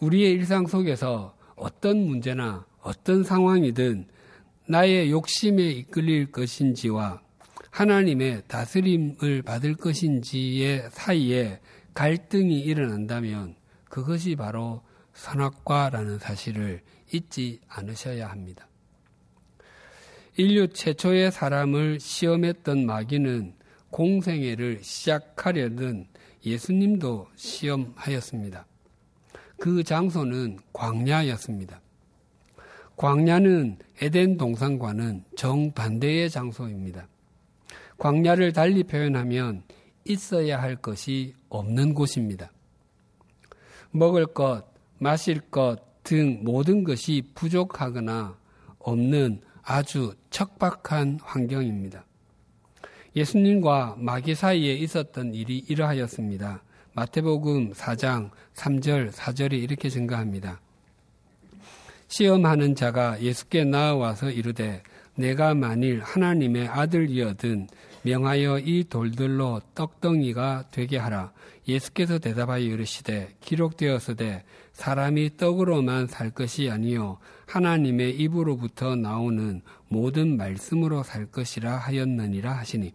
우리의 0.00 0.32
일상 0.32 0.66
속에서 0.66 1.34
어떤 1.56 1.98
문제나 2.06 2.66
어떤 2.80 3.24
상황이든 3.24 4.06
나의 4.68 5.10
욕심에 5.10 5.62
이끌릴 5.70 6.30
것인지와 6.30 7.20
하나님의 7.70 8.42
다스림을 8.46 9.42
받을 9.42 9.74
것인지의 9.74 10.90
사이에 10.92 11.60
갈등이 11.94 12.60
일어난다면 12.60 13.56
그것이 13.88 14.36
바로 14.36 14.82
선악과라는 15.14 16.18
사실을 16.18 16.82
잊지 17.12 17.60
않으셔야 17.68 18.30
합니다. 18.30 18.67
인류 20.38 20.68
최초의 20.68 21.30
사람을 21.30 22.00
시험했던 22.00 22.86
마귀는 22.86 23.52
공생애를 23.90 24.78
시작하려는 24.82 26.06
예수님도 26.46 27.26
시험하였습니다. 27.36 28.64
그 29.58 29.82
장소는 29.82 30.60
광야였습니다. 30.72 31.80
광야는 32.96 33.76
에덴 34.00 34.38
동산과는 34.38 35.24
정반대의 35.36 36.30
장소입니다. 36.30 37.06
광야를 37.98 38.54
달리 38.54 38.84
표현하면 38.84 39.64
있어야 40.06 40.62
할 40.62 40.76
것이 40.76 41.34
없는 41.50 41.92
곳입니다. 41.92 42.50
먹을 43.90 44.24
것, 44.24 44.64
마실 44.98 45.40
것 45.50 45.88
등 46.08 46.38
모든 46.42 46.84
것이 46.84 47.22
부족하거나 47.34 48.34
없는 48.78 49.42
아주 49.70 50.14
척박한 50.30 51.18
환경입니다. 51.22 52.06
예수님과 53.14 53.96
마귀 53.98 54.34
사이에 54.34 54.72
있었던 54.72 55.34
일이 55.34 55.58
이러하였습니다. 55.58 56.62
마태복음 56.94 57.74
4장 57.74 58.30
3절 58.54 59.12
4절이 59.12 59.62
이렇게 59.62 59.90
증가합니다. 59.90 60.58
시험하는 62.06 62.76
자가 62.76 63.20
예수께 63.20 63.64
나와서 63.64 64.30
이르되 64.30 64.82
내가 65.14 65.52
만일 65.52 66.00
하나님의 66.00 66.68
아들이어든 66.68 67.68
명하여 68.04 68.60
이 68.60 68.84
돌들로 68.88 69.60
떡덩이가 69.74 70.68
되게 70.70 70.96
하라. 70.96 71.32
예수께서 71.66 72.18
대답하여 72.18 72.62
이르시되 72.62 73.34
기록되었으되 73.42 74.44
사람이 74.72 75.36
떡으로만 75.36 76.06
살 76.06 76.30
것이 76.30 76.70
아니요 76.70 77.18
하나님의 77.48 78.16
입으로부터 78.16 78.94
나오는 78.94 79.62
모든 79.88 80.36
말씀으로 80.36 81.02
살 81.02 81.26
것이라 81.26 81.76
하였느니라 81.78 82.52
하시니 82.52 82.92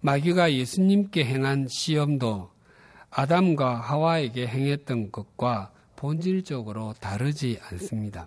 마귀가 0.00 0.52
예수님께 0.52 1.24
행한 1.24 1.68
시험도 1.70 2.50
아담과 3.10 3.76
하와에게 3.76 4.48
행했던 4.48 5.12
것과 5.12 5.70
본질적으로 5.94 6.94
다르지 6.98 7.60
않습니다. 7.70 8.26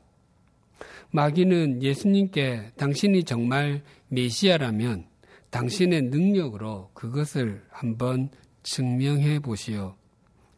마귀는 1.12 1.84
예수님께 1.84 2.72
당신이 2.78 3.26
정말 3.26 3.84
메시아라면 4.08 5.06
당신의 5.50 6.04
능력으로 6.04 6.92
그것을 6.94 7.64
한번 7.70 8.30
증명해 8.64 9.40
보시오. 9.40 9.96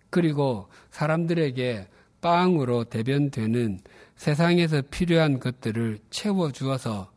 그리고 0.10 0.68
사람들에게 0.92 1.88
빵으로 2.22 2.86
대변되는 2.86 3.80
세상에서 4.16 4.82
필요한 4.90 5.40
것들을 5.40 6.00
채워주어서 6.10 7.12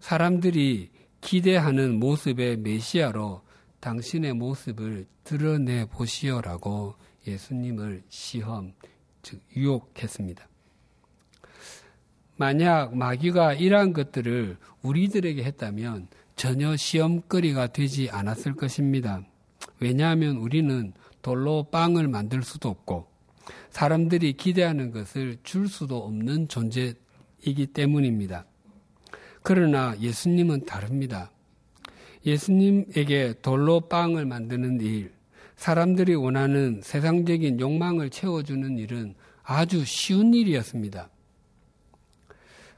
사람들이 0.00 0.90
기대하는 1.20 1.98
모습의 1.98 2.58
메시아로 2.58 3.42
당신의 3.80 4.34
모습을 4.34 5.06
드러내 5.24 5.86
보시오라고 5.86 6.94
예수님을 7.26 8.04
시험, 8.08 8.72
즉 9.22 9.40
유혹했습니다. 9.56 10.48
만약 12.36 12.96
마귀가 12.96 13.54
이러한 13.54 13.92
것들을 13.92 14.58
우리들에게 14.82 15.42
했다면 15.42 16.08
전혀 16.36 16.76
시험거리가 16.76 17.68
되지 17.68 18.10
않았을 18.10 18.54
것입니다. 18.54 19.22
왜냐하면 19.80 20.36
우리는 20.36 20.92
돌로 21.22 21.64
빵을 21.70 22.08
만들 22.08 22.42
수도 22.42 22.68
없고 22.68 23.15
사람들이 23.76 24.32
기대하는 24.32 24.90
것을 24.90 25.36
줄 25.42 25.68
수도 25.68 25.98
없는 25.98 26.48
존재이기 26.48 27.66
때문입니다. 27.74 28.46
그러나 29.42 29.94
예수님은 30.00 30.64
다릅니다. 30.64 31.30
예수님에게 32.24 33.34
돌로 33.42 33.80
빵을 33.80 34.24
만드는 34.24 34.80
일, 34.80 35.12
사람들이 35.56 36.14
원하는 36.14 36.80
세상적인 36.82 37.60
욕망을 37.60 38.08
채워주는 38.08 38.78
일은 38.78 39.14
아주 39.42 39.84
쉬운 39.84 40.32
일이었습니다. 40.32 41.10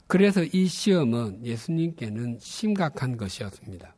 그래서 0.08 0.42
이 0.42 0.66
시험은 0.66 1.46
예수님께는 1.46 2.38
심각한 2.40 3.16
것이었습니다. 3.16 3.94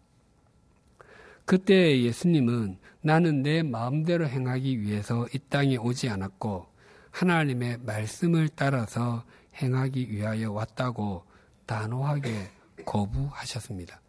그때 1.47 2.03
예수님은 2.03 2.77
나는 3.01 3.43
내 3.43 3.63
마음대로 3.63 4.29
행하기 4.29 4.83
위해서 4.83 5.27
이 5.33 5.39
땅에 5.49 5.77
오지 5.79 6.11
않았고 6.11 6.70
하나님의 7.11 7.79
말씀을 7.83 8.49
따라서 8.55 9.25
행하기 9.57 10.11
위하여 10.11 10.53
왔다고 10.53 11.25
단호하게 11.67 12.51
거부하셨습니다. 12.85 14.01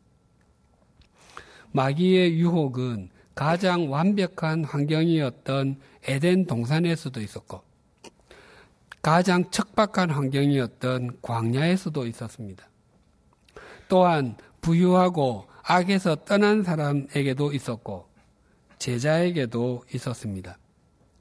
마귀의 1.71 2.39
유혹은 2.39 3.09
가장 3.33 3.91
완벽한 3.91 4.63
환경이었던 4.65 5.79
에덴 6.07 6.45
동산에서도 6.45 7.21
있었고 7.21 7.61
가장 9.01 9.49
척박한 9.49 10.11
환경이었던 10.11 11.21
광야에서도 11.21 12.05
있었습니다. 12.07 12.67
또한 13.87 14.37
부유하고 14.61 15.47
악에서 15.63 16.15
떠난 16.23 16.63
사람에게도 16.63 17.51
있었고 17.53 18.07
제자에게도 18.77 19.83
있었습니다. 19.93 20.57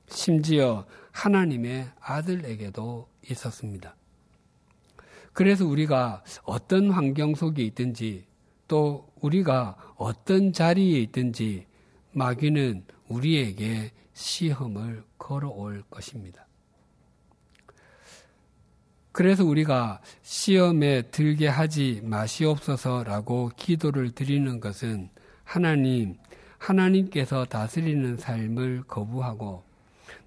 심지어 0.08 0.84
하나님의 1.12 1.90
아들에게도 2.00 3.08
있었습니다. 3.30 3.94
그래서 5.32 5.64
우리가 5.66 6.24
어떤 6.44 6.90
환경 6.90 7.34
속에 7.34 7.62
있든지 7.64 8.26
또 8.68 9.08
우리가 9.20 9.76
어떤 9.96 10.52
자리에 10.52 11.00
있든지 11.00 11.66
마귀는 12.12 12.84
우리에게 13.08 13.92
시험을 14.12 15.04
걸어올 15.18 15.82
것입니다. 15.90 16.46
그래서 19.12 19.44
우리가 19.44 20.00
시험에 20.22 21.02
들게 21.02 21.48
하지 21.48 22.00
마시옵소서라고 22.04 23.50
기도를 23.56 24.12
드리는 24.12 24.60
것은 24.60 25.10
하나님, 25.42 26.16
하나님께서 26.58 27.44
다스리는 27.44 28.16
삶을 28.16 28.84
거부하고 28.86 29.64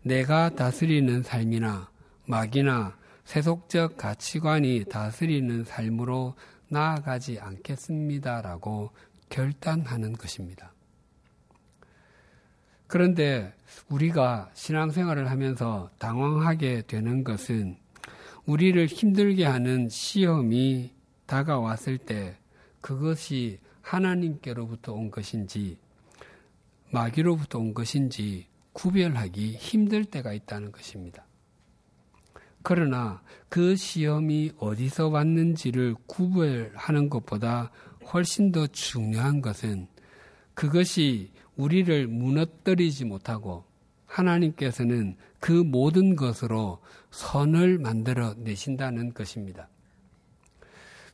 내가 0.03 0.49
다스리는 0.49 1.23
삶이나 1.23 1.89
막이나 2.25 2.97
세속적 3.23 3.95
가치관이 3.95 4.85
다스리는 4.89 5.63
삶으로 5.63 6.35
나아가지 6.67 7.39
않겠습니다라고 7.39 8.91
결단하는 9.29 10.13
것입니다. 10.13 10.73
그런데 12.87 13.53
우리가 13.89 14.51
신앙생활을 14.53 15.31
하면서 15.31 15.89
당황하게 15.99 16.83
되는 16.83 17.23
것은 17.23 17.77
우리를 18.45 18.85
힘들게 18.85 19.45
하는 19.45 19.87
시험이 19.87 20.93
다가왔을 21.25 21.97
때 21.97 22.37
그것이 22.81 23.59
하나님께로부터 23.81 24.93
온 24.93 25.09
것인지 25.09 25.77
마귀로부터 26.91 27.57
온 27.59 27.73
것인지 27.73 28.47
구별하기 28.73 29.53
힘들 29.53 30.05
때가 30.05 30.33
있다는 30.33 30.71
것입니다. 30.71 31.25
그러나 32.63 33.21
그 33.49 33.75
시험이 33.75 34.51
어디서 34.57 35.09
왔는지를 35.09 35.95
구별하는 36.07 37.09
것보다 37.09 37.71
훨씬 38.11 38.51
더 38.51 38.67
중요한 38.67 39.41
것은 39.41 39.87
그것이 40.53 41.31
우리를 41.55 42.07
무너뜨리지 42.07 43.05
못하고 43.05 43.65
하나님께서는 44.05 45.17
그 45.39 45.51
모든 45.51 46.15
것으로 46.15 46.79
선을 47.11 47.79
만들어 47.79 48.33
내신다는 48.37 49.13
것입니다. 49.13 49.67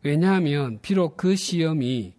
왜냐하면 0.03 0.79
비록 0.81 1.17
그 1.17 1.35
시험이 1.35 2.13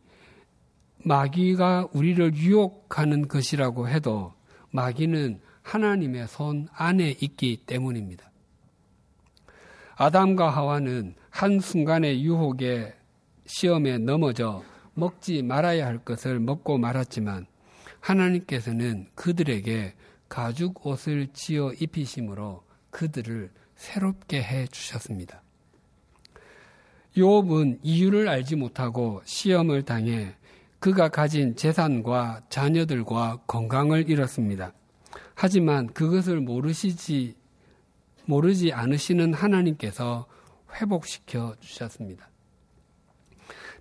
마귀가 1.04 1.88
우리를 1.92 2.34
유혹하는 2.34 3.28
것이라고 3.28 3.88
해도 3.88 4.34
마귀는 4.70 5.40
하나님의 5.62 6.28
손 6.28 6.68
안에 6.72 7.16
있기 7.20 7.64
때문입니다. 7.66 8.30
아담과 9.96 10.48
하와는 10.50 11.14
한순간의 11.30 12.24
유혹에 12.24 12.94
시험에 13.46 13.98
넘어져 13.98 14.62
먹지 14.94 15.42
말아야 15.42 15.86
할 15.86 15.98
것을 15.98 16.40
먹고 16.40 16.78
말았지만 16.78 17.46
하나님께서는 18.00 19.08
그들에게 19.14 19.94
가죽 20.28 20.86
옷을 20.86 21.28
지어 21.32 21.72
입히심으로 21.72 22.62
그들을 22.90 23.50
새롭게 23.74 24.42
해 24.42 24.66
주셨습니다. 24.66 25.42
요업은 27.18 27.80
이유를 27.82 28.28
알지 28.28 28.56
못하고 28.56 29.20
시험을 29.24 29.84
당해 29.84 30.34
그가 30.80 31.10
가진 31.10 31.54
재산과 31.54 32.40
자녀들과 32.48 33.42
건강을 33.46 34.08
잃었습니다. 34.10 34.72
하지만 35.34 35.86
그것을 35.88 36.40
모르시지 36.40 37.34
모르지 38.24 38.72
않으시는 38.72 39.34
하나님께서 39.34 40.26
회복시켜 40.74 41.54
주셨습니다. 41.60 42.28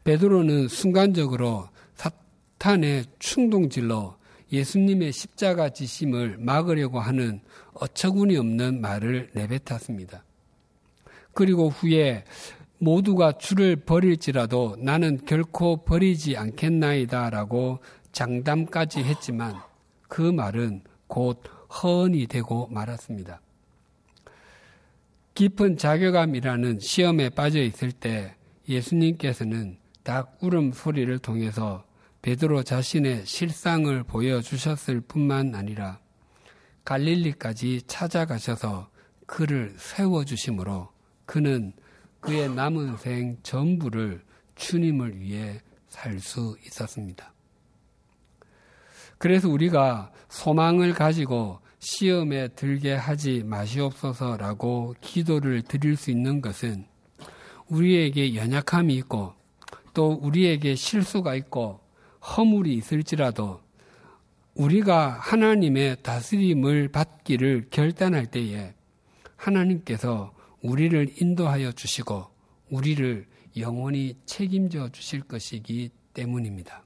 베드로는 0.03 0.67
순간적으로 0.67 1.69
사탄의 1.95 3.05
충동질로 3.19 4.15
예수님의 4.51 5.11
십자가 5.11 5.69
지심을 5.69 6.37
막으려고 6.39 6.99
하는 6.99 7.41
어처구니 7.73 8.35
없는 8.37 8.81
말을 8.81 9.29
내뱉었습니다. 9.33 10.23
그리고 11.33 11.69
후에 11.69 12.25
모두가 12.79 13.33
주를 13.33 13.75
버릴지라도 13.75 14.77
나는 14.79 15.19
결코 15.25 15.83
버리지 15.83 16.37
않겠나이다 16.37 17.29
라고 17.29 17.79
장담까지 18.11 19.03
했지만 19.03 19.55
그 20.07 20.21
말은 20.21 20.81
곧 21.07 21.43
허언이 21.69 22.27
되고 22.27 22.67
말았습니다. 22.67 23.41
깊은 25.35 25.77
자괴감이라는 25.77 26.79
시험에 26.79 27.29
빠져 27.29 27.61
있을 27.61 27.91
때 27.91 28.35
예수님께서는 28.67 29.77
닭 30.03 30.37
울음 30.41 30.71
소리를 30.71 31.17
통해서 31.19 31.85
베드로 32.21 32.63
자신의 32.63 33.25
실상을 33.25 34.03
보여주셨을 34.03 35.01
뿐만 35.01 35.55
아니라 35.55 35.99
갈릴리까지 36.83 37.83
찾아가셔서 37.87 38.89
그를 39.25 39.73
세워주심으로 39.77 40.89
그는 41.25 41.73
그의 42.19 42.49
남은 42.49 42.97
생 42.97 43.37
전부를 43.43 44.23
주님을 44.55 45.19
위해 45.19 45.61
살 45.87 46.19
수 46.19 46.55
있었습니다. 46.65 47.33
그래서 49.17 49.49
우리가 49.49 50.11
소망을 50.29 50.93
가지고 50.93 51.59
시험에 51.79 52.49
들게 52.49 52.93
하지 52.93 53.43
마시옵소서라고 53.43 54.95
기도를 55.01 55.61
드릴 55.61 55.95
수 55.97 56.11
있는 56.11 56.41
것은 56.41 56.85
우리에게 57.67 58.35
연약함이 58.35 58.95
있고 58.95 59.33
또 59.93 60.11
우리에게 60.13 60.75
실수가 60.75 61.35
있고 61.35 61.81
허물이 62.21 62.73
있을지라도 62.75 63.61
우리가 64.55 65.09
하나님의 65.11 65.97
다스림을 66.03 66.89
받기를 66.89 67.67
결단할 67.71 68.25
때에 68.25 68.73
하나님께서 69.35 70.33
우리를 70.61 71.21
인도하여 71.21 71.71
주시고 71.71 72.27
우리를 72.69 73.25
영원히 73.57 74.15
책임져 74.25 74.89
주실 74.89 75.21
것이기 75.21 75.89
때문입니다. 76.13 76.83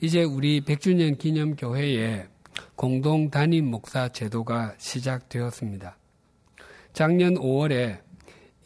이제 0.00 0.24
우리 0.24 0.60
100주년 0.62 1.16
기념 1.18 1.54
교회에 1.54 2.26
공동 2.74 3.30
담임 3.30 3.70
목사 3.70 4.08
제도가 4.08 4.74
시작되었습니다. 4.78 5.96
작년 6.92 7.34
5월에 7.34 8.00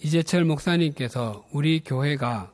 이재철 0.02 0.44
목사님께서 0.44 1.46
우리 1.52 1.80
교회가 1.80 2.52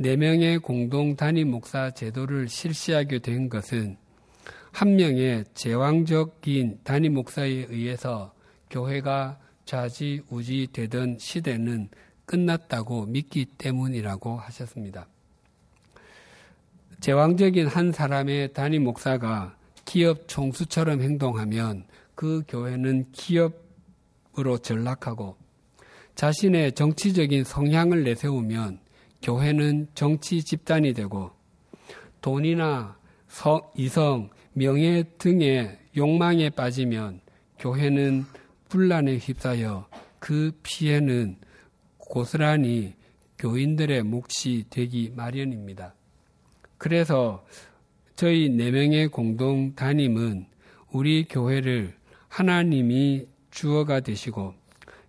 4명의 0.00 0.60
공동 0.60 1.16
담임 1.16 1.50
목사 1.50 1.90
제도를 1.90 2.48
실시하게 2.48 3.20
된 3.20 3.48
것은 3.48 3.96
한 4.72 4.96
명의 4.96 5.44
제왕적인 5.54 6.80
담임 6.82 7.14
목사에 7.14 7.66
의해서 7.68 8.34
교회가 8.70 9.38
좌지우지 9.64 10.68
되던 10.72 11.18
시대는 11.18 11.88
끝났다고 12.26 13.06
믿기 13.06 13.44
때문이라고 13.44 14.36
하셨습니다. 14.38 15.06
제왕적인 17.00 17.66
한 17.66 17.92
사람의 17.92 18.52
담임 18.54 18.84
목사가 18.84 19.56
기업 19.84 20.26
총수처럼 20.26 21.02
행동하면 21.02 21.84
그 22.14 22.42
교회는 22.48 23.12
기업으로 23.12 24.58
전락하고 24.62 25.36
자신의 26.14 26.72
정치적인 26.72 27.44
성향을 27.44 28.04
내세우면 28.04 28.78
교회는 29.22 29.88
정치 29.94 30.42
집단이 30.42 30.94
되고 30.94 31.30
돈이나 32.20 32.96
서, 33.28 33.72
이성, 33.76 34.30
명예 34.52 35.02
등의 35.18 35.78
욕망에 35.96 36.50
빠지면 36.50 37.20
교회는 37.58 38.24
분란에 38.74 39.18
휩싸여 39.18 39.86
그 40.18 40.50
피해는 40.64 41.36
고스란히 41.96 42.96
교인들의 43.38 44.02
몫이 44.02 44.64
되기 44.68 45.12
마련입니다. 45.14 45.94
그래서 46.76 47.46
저희 48.16 48.48
네 48.48 48.72
명의 48.72 49.06
공동 49.06 49.76
담임은 49.76 50.46
우리 50.90 51.24
교회를 51.28 51.94
하나님이 52.28 53.28
주어가 53.52 54.00
되시고 54.00 54.54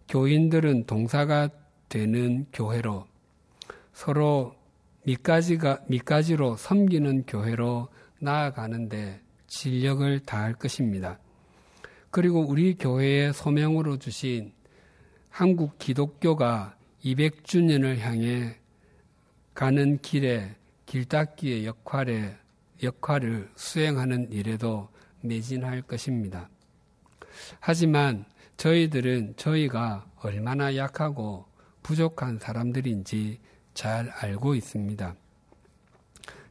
교인들은 0.09 0.85
동사가 0.85 1.49
되는 1.89 2.45
교회로 2.53 3.07
서로 3.93 4.53
밑가지가 5.05 5.85
밑가지로 5.87 6.55
섬기는 6.57 7.25
교회로 7.25 7.87
나아가는데 8.19 9.21
진력을 9.47 10.19
다할 10.19 10.53
것입니다. 10.53 11.17
그리고 12.15 12.39
우리 12.39 12.75
교회의 12.75 13.33
소명으로 13.33 13.99
주신 13.99 14.53
한국 15.29 15.77
기독교가 15.77 16.77
200주년을 17.03 17.97
향해 17.97 18.55
가는 19.53 19.97
길에 19.97 20.55
길닦기의 20.85 21.65
역할에 21.65 22.37
역할을 22.81 23.51
수행하는 23.57 24.31
일에도 24.31 24.87
매진할 25.19 25.81
것입니다. 25.81 26.49
하지만 27.59 28.23
저희들은 28.55 29.33
저희가 29.35 30.09
얼마나 30.21 30.73
약하고 30.77 31.43
부족한 31.83 32.39
사람들인지 32.39 33.41
잘 33.73 34.09
알고 34.09 34.55
있습니다. 34.55 35.15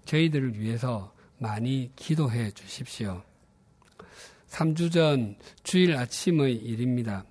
저희들을 0.04 0.60
위해서 0.60 1.14
많이 1.38 1.90
기도해 1.96 2.50
주십시오. 2.50 3.22
3주 4.54 4.92
전 4.92 5.34
주일 5.64 5.96
아침의 5.96 6.54
일입니다. 6.54 7.24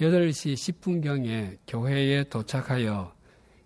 8시 0.00 0.54
10분경에 0.54 1.58
교회에 1.66 2.22
도착하여 2.24 3.12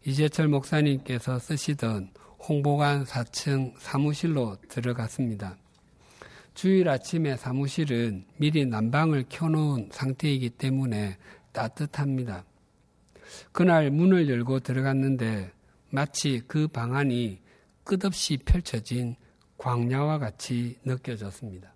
이재철 0.07 0.49
목사님께서 0.49 1.39
쓰시던 1.39 2.11
홍보관 2.39 3.05
4층 3.05 3.75
사무실로 3.79 4.57
들어갔습니다. 4.69 5.59
주일 6.55 6.89
아침에 6.89 7.37
사무실은 7.37 8.25
미리 8.39 8.65
난방을 8.65 9.27
켜놓은 9.29 9.91
상태이기 9.93 10.49
때문에 10.49 11.19
따뜻합니다. 11.53 12.45
그날 13.53 13.91
문을 13.91 14.31
열고 14.31 14.61
들어갔는데 14.61 15.53
마치 15.91 16.41
그 16.47 16.67
방안이 16.67 17.41
끝없이 17.85 18.39
펼쳐진 18.39 19.17
광야와 19.59 20.19
같이 20.19 20.79
느껴졌습니다. 20.87 21.75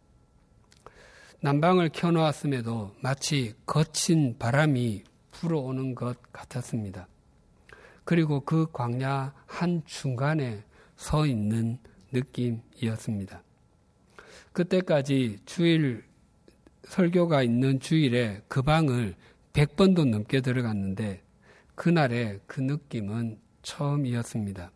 난방을 1.45 1.91
켜놓았음에도 1.91 2.97
마치 3.03 3.53
거친 3.67 4.39
바람이 4.39 5.05
불어오는 5.31 5.95
것 5.95 6.17
같았습니다. 6.33 7.07
그리고 8.05 8.41
그 8.41 8.67
광야 8.73 9.35
한 9.45 9.83
중간에 9.85 10.65
서 10.97 11.27
있는 11.27 11.77
느낌이었습니다. 12.13 13.43
그때까지 14.55 15.41
주일 15.45 16.05
설교가 16.85 17.43
있는 17.43 17.79
주일에 17.79 18.41
그 18.49 18.63
방을 18.63 19.15
100번도 19.53 20.09
넘게 20.09 20.41
들어갔는데 20.41 21.23
그날의 21.75 22.41
그 22.47 22.63
느낌은 22.63 23.39
처음이었습니다. 23.61 24.73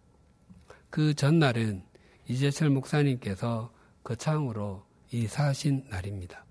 그 0.90 1.14
전날은 1.14 1.82
이재철 2.28 2.68
목사님께서 2.68 3.72
거창으로 4.04 4.84
이사하신 5.10 5.86
날입니다. 5.88 6.44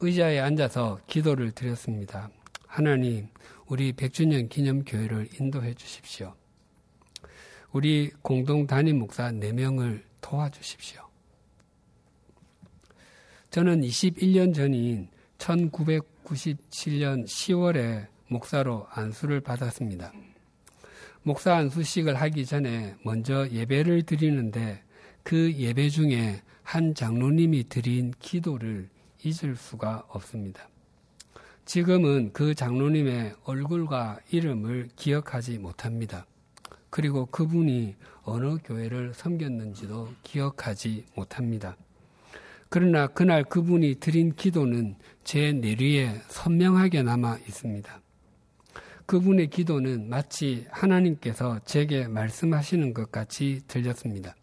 의자에 0.00 0.38
앉아서 0.40 1.00
기도를 1.06 1.52
드렸습니다. 1.52 2.30
하나님, 2.66 3.28
우리 3.66 3.92
100주년 3.92 4.48
기념교회를 4.48 5.28
인도해 5.40 5.74
주십시오. 5.74 6.34
우리 7.72 8.10
공동 8.22 8.66
담임 8.66 8.98
목사 8.98 9.30
4명을 9.30 10.02
도와주십시오. 10.20 11.00
저는 13.50 13.80
21년 13.80 14.54
전인 14.54 15.08
1997년 15.38 17.24
10월에 17.24 18.06
목사로 18.28 18.86
안수를 18.90 19.40
받았습니다. 19.40 20.12
목사 21.22 21.56
안수식을 21.56 22.14
하기 22.14 22.44
전에 22.44 22.94
먼저 23.02 23.48
예배를 23.48 24.02
드리는데 24.02 24.82
그 25.22 25.52
예배 25.52 25.88
중에 25.88 26.42
한 26.62 26.94
장로님이 26.94 27.68
드린 27.68 28.12
기도를 28.20 28.88
잊을 29.26 29.56
수가 29.56 30.04
없습니다. 30.08 30.68
지금은 31.64 32.32
그 32.32 32.54
장로님의 32.54 33.34
얼굴과 33.42 34.20
이름을 34.30 34.90
기억하지 34.94 35.58
못합니다. 35.58 36.26
그리고 36.90 37.26
그분이 37.26 37.96
어느 38.22 38.56
교회를 38.64 39.14
섬겼는지도 39.14 40.14
기억하지 40.22 41.06
못합니다. 41.16 41.76
그러나 42.68 43.08
그날 43.08 43.42
그분이 43.42 43.96
드린 43.96 44.32
기도는 44.34 44.94
제 45.24 45.52
내리에 45.52 46.20
선명하게 46.28 47.02
남아 47.02 47.38
있습니다. 47.48 48.00
그분의 49.06 49.50
기도는 49.50 50.08
마치 50.08 50.66
하나님께서 50.70 51.60
제게 51.64 52.06
말씀하시는 52.06 52.94
것 52.94 53.10
같이 53.10 53.60
들렸습니다. 53.66 54.36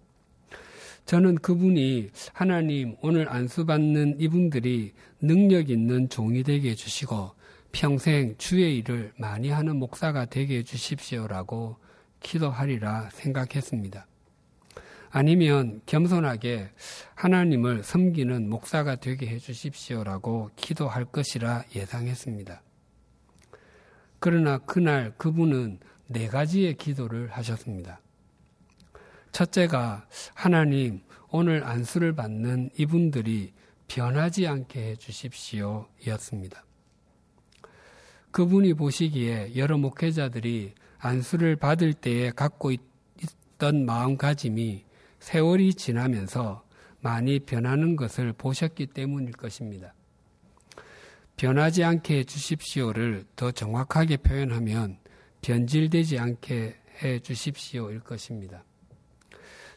저는 1.05 1.35
그분이 1.35 2.11
하나님 2.33 2.95
오늘 3.01 3.29
안수받는 3.29 4.19
이분들이 4.19 4.93
능력 5.21 5.69
있는 5.69 6.09
종이 6.09 6.43
되게 6.43 6.71
해주시고 6.71 7.31
평생 7.71 8.35
주의 8.37 8.77
일을 8.77 9.13
많이 9.17 9.49
하는 9.49 9.77
목사가 9.77 10.25
되게 10.25 10.57
해주십시오라고 10.59 11.77
기도하리라 12.21 13.09
생각했습니다. 13.11 14.07
아니면 15.09 15.81
겸손하게 15.85 16.69
하나님을 17.15 17.83
섬기는 17.83 18.49
목사가 18.49 18.95
되게 18.95 19.27
해주십시오라고 19.27 20.51
기도할 20.55 21.05
것이라 21.05 21.65
예상했습니다. 21.75 22.61
그러나 24.19 24.57
그날 24.59 25.13
그분은 25.17 25.79
네 26.07 26.27
가지의 26.27 26.77
기도를 26.77 27.27
하셨습니다. 27.27 27.99
첫째가 29.33 30.07
하나님 30.35 31.01
오늘 31.29 31.63
안수를 31.63 32.13
받는 32.13 32.69
이분들이 32.77 33.51
변하지 33.87 34.47
않게 34.47 34.91
해 34.91 34.95
주십시오 34.95 35.87
였습니다. 36.07 36.63
그분이 38.31 38.75
보시기에 38.75 39.55
여러 39.55 39.77
목회자들이 39.77 40.73
안수를 40.99 41.55
받을 41.55 41.93
때에 41.93 42.31
갖고 42.31 42.71
어떤 43.55 43.85
마음가짐이 43.85 44.85
세월이 45.19 45.73
지나면서 45.73 46.63
많이 47.01 47.39
변하는 47.39 47.95
것을 47.95 48.33
보셨기 48.33 48.87
때문일 48.87 49.33
것입니다. 49.33 49.93
변하지 51.37 51.83
않게 51.83 52.19
해 52.19 52.23
주십시오를 52.23 53.25
더 53.35 53.51
정확하게 53.51 54.17
표현하면 54.17 54.97
변질되지 55.41 56.19
않게 56.19 56.75
해 57.01 57.19
주십시오일 57.19 58.01
것입니다. 58.01 58.63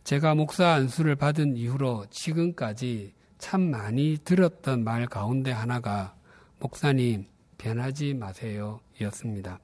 제가 0.06 0.36
목사 0.36 0.68
안수를 0.68 1.16
받은 1.16 1.56
이후로 1.56 2.06
지금까지 2.10 3.12
참 3.38 3.72
많이 3.72 4.16
들었던 4.22 4.84
말 4.84 5.06
가운데 5.06 5.50
하나가 5.50 6.14
목사님 6.60 7.26
변하지 7.58 8.14
마세요 8.14 8.78
였습니다. 9.00 9.58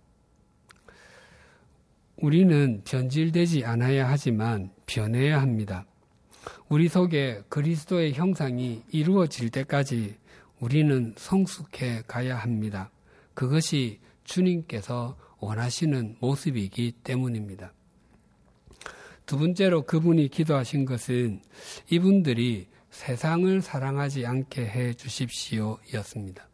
우리는 2.17 2.83
변질되지 2.85 3.65
않아야 3.65 4.11
하지만 4.11 4.73
변해야 4.85 5.41
합니다. 5.41 5.87
우리 6.69 6.89
속에 6.89 7.45
그리스도의 7.49 8.15
형상이 8.15 8.83
이루어질 8.91 9.49
때까지 9.49 10.17
우리는 10.59 11.15
성숙해 11.17 12.03
가야 12.09 12.37
합니다. 12.37 12.91
그것이 13.35 14.01
주님께서 14.25 15.17
원하시는 15.39 16.17
모습이기 16.19 16.95
때문입니다. 17.05 17.73
두 19.33 19.39
번째로 19.39 19.87
그분이 19.87 20.29
기도하신 20.29 20.85
것은 20.85 21.41
이분들이 21.89 22.69
세상을 22.91 23.63
사랑하지 23.63 24.27
않게 24.27 24.61
해 24.61 24.93
주십시오 24.93 25.79
였습니다. 25.95 26.51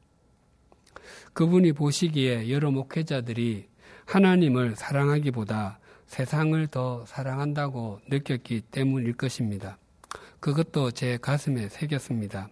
그분이 1.33 1.73
보시기에 1.73 2.49
여러 2.51 2.71
목회자들이 2.71 3.67
하나님을 4.07 4.77
사랑하기보다 4.77 5.81
세상을 6.07 6.65
더 6.69 7.05
사랑한다고 7.07 7.99
느꼈기 8.11 8.61
때문일 8.71 9.15
것입니다. 9.15 9.77
그것도 10.39 10.93
제 10.93 11.17
가슴에 11.17 11.69
새겼습니다. 11.69 12.49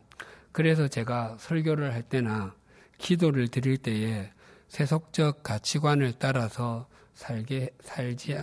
그래서 0.50 0.88
제가 0.88 1.36
설교를 1.38 1.94
할 1.94 2.02
때나 2.02 2.52
기도를 2.98 3.46
드릴 3.46 3.76
때에 3.76 4.32
세속적 4.66 5.44
가치관을 5.44 6.14
따라서 6.18 6.88
살게, 7.14 7.70
살지, 7.80 8.36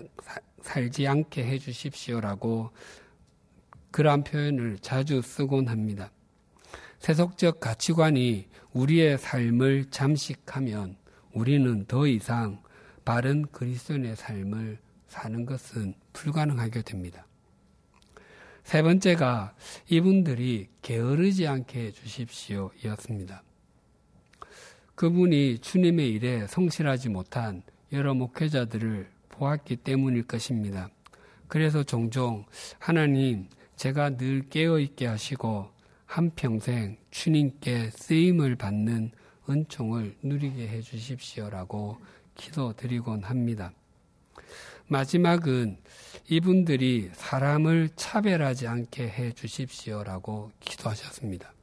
살지 0.63 1.07
않게 1.07 1.43
해 1.43 1.59
주십시오라고 1.59 2.71
그러한 3.91 4.23
표현을 4.23 4.79
자주 4.79 5.21
쓰곤 5.21 5.67
합니다. 5.67 6.11
세속적 6.99 7.59
가치관이 7.59 8.47
우리의 8.71 9.17
삶을 9.17 9.85
잠식하면 9.91 10.95
우리는 11.33 11.85
더 11.85 12.07
이상 12.07 12.63
바른 13.05 13.45
그리스도인의 13.51 14.15
삶을 14.15 14.79
사는 15.07 15.45
것은 15.45 15.93
불가능하게 16.13 16.81
됩니다. 16.81 17.27
세 18.63 18.81
번째가 18.81 19.53
이분들이 19.89 20.69
게으르지 20.81 21.47
않게 21.47 21.87
해주십시오 21.87 22.71
였습니다. 22.85 23.43
그분이 24.95 25.59
주님의 25.59 26.09
일에 26.11 26.47
성실하지 26.47 27.09
못한 27.09 27.63
여러 27.91 28.13
목회자들을 28.13 29.12
보았기 29.33 29.77
때문일 29.77 30.23
것입니다. 30.27 30.89
그래서 31.47 31.83
종종 31.83 32.45
하나님 32.79 33.47
제가 33.75 34.17
늘 34.17 34.47
깨어있게 34.49 35.07
하시고 35.07 35.69
한평생 36.05 36.97
주님께 37.09 37.89
쓰임을 37.89 38.55
받는 38.55 39.11
은총을 39.49 40.15
누리게 40.21 40.67
해 40.67 40.81
주십시오라고 40.81 41.97
기도드리곤 42.35 43.23
합니다. 43.23 43.73
마지막은 44.87 45.77
이분들이 46.29 47.09
사람을 47.13 47.89
차별하지 47.95 48.67
않게 48.67 49.07
해 49.09 49.31
주십시오라고 49.31 50.51
기도하셨습니다. 50.59 51.53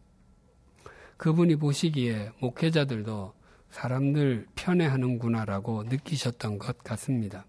그분이 1.17 1.57
보시기에 1.57 2.33
목회자들도 2.41 3.35
사람들 3.71 4.47
편애하는구나라고 4.57 5.85
느끼셨던 5.85 6.59
것 6.59 6.79
같습니다. 6.79 7.45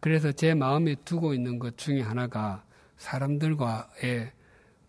그래서 0.00 0.32
제 0.32 0.54
마음에 0.54 0.94
두고 1.04 1.34
있는 1.34 1.58
것 1.58 1.76
중에 1.76 2.00
하나가 2.00 2.64
사람들과의 2.96 4.32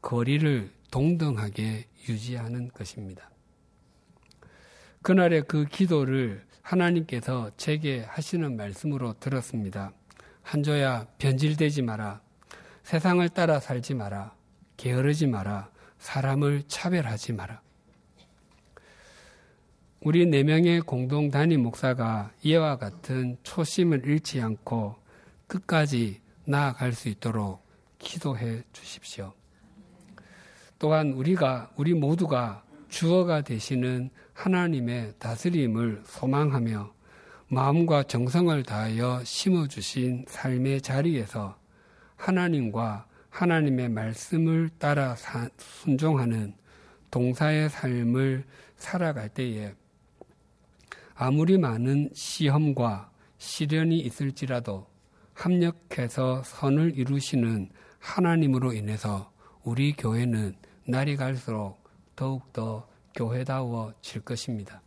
거리를 0.02 0.72
동등하게 0.90 1.86
유지하는 2.10 2.70
것입니다. 2.70 3.30
그날의 5.02 5.44
그 5.48 5.66
기도를 5.66 6.46
하나님께서 6.62 7.52
제게 7.58 8.02
하시는 8.08 8.56
말씀으로 8.56 9.14
들었습니다. 9.20 9.92
한조야 10.44 11.08
변질되지 11.18 11.82
마라. 11.82 12.22
세상을 12.84 13.28
따라 13.30 13.60
살지 13.60 13.96
마라. 13.96 14.36
게으르지 14.78 15.28
마라. 15.28 15.70
사람을 15.98 16.64
차별하지 16.68 17.34
마라. 17.34 17.62
우리 20.02 20.26
네 20.26 20.44
명의 20.44 20.82
공동 20.82 21.30
단임 21.30 21.62
목사가 21.62 22.32
이와 22.42 22.78
같은 22.78 23.38
초심을 23.44 24.06
잃지 24.06 24.42
않고 24.42 24.96
끝까지 25.52 26.22
나아갈 26.46 26.94
수 26.94 27.10
있도록 27.10 27.62
기도해 28.00 28.64
주십시오. 28.72 29.34
또한 30.80 31.12
우리가 31.12 31.72
우리 31.76 31.94
모두가 31.94 32.64
주어가 32.88 33.42
되시는 33.42 34.10
하나님의 34.34 35.16
다스림을 35.20 36.04
소망하며 36.06 36.94
마음과 37.50 38.04
정성을 38.04 38.64
다하여 38.64 39.22
심어주신 39.26 40.26
삶의 40.28 40.82
자리에서 40.82 41.58
하나님과 42.16 43.06
하나님의 43.30 43.90
말씀을 43.90 44.70
따라 44.80 45.16
순종하는 45.58 46.56
동사의 47.12 47.70
삶을 47.70 48.46
살아갈 48.78 49.28
때에 49.28 49.74
아무리 51.14 51.58
많은 51.58 52.10
시험과 52.14 53.12
시련이 53.38 54.00
있을지라도 54.00 54.91
합력해서 55.34 56.44
선을 56.44 56.98
이루시는 56.98 57.70
하나님으로 58.00 58.74
인해서 58.74 59.32
우리 59.64 59.94
교회는 59.94 60.56
날이 60.86 61.16
갈수록 61.16 61.78
더욱더 62.16 62.88
교회다워질 63.16 64.22
것입니다. 64.22 64.82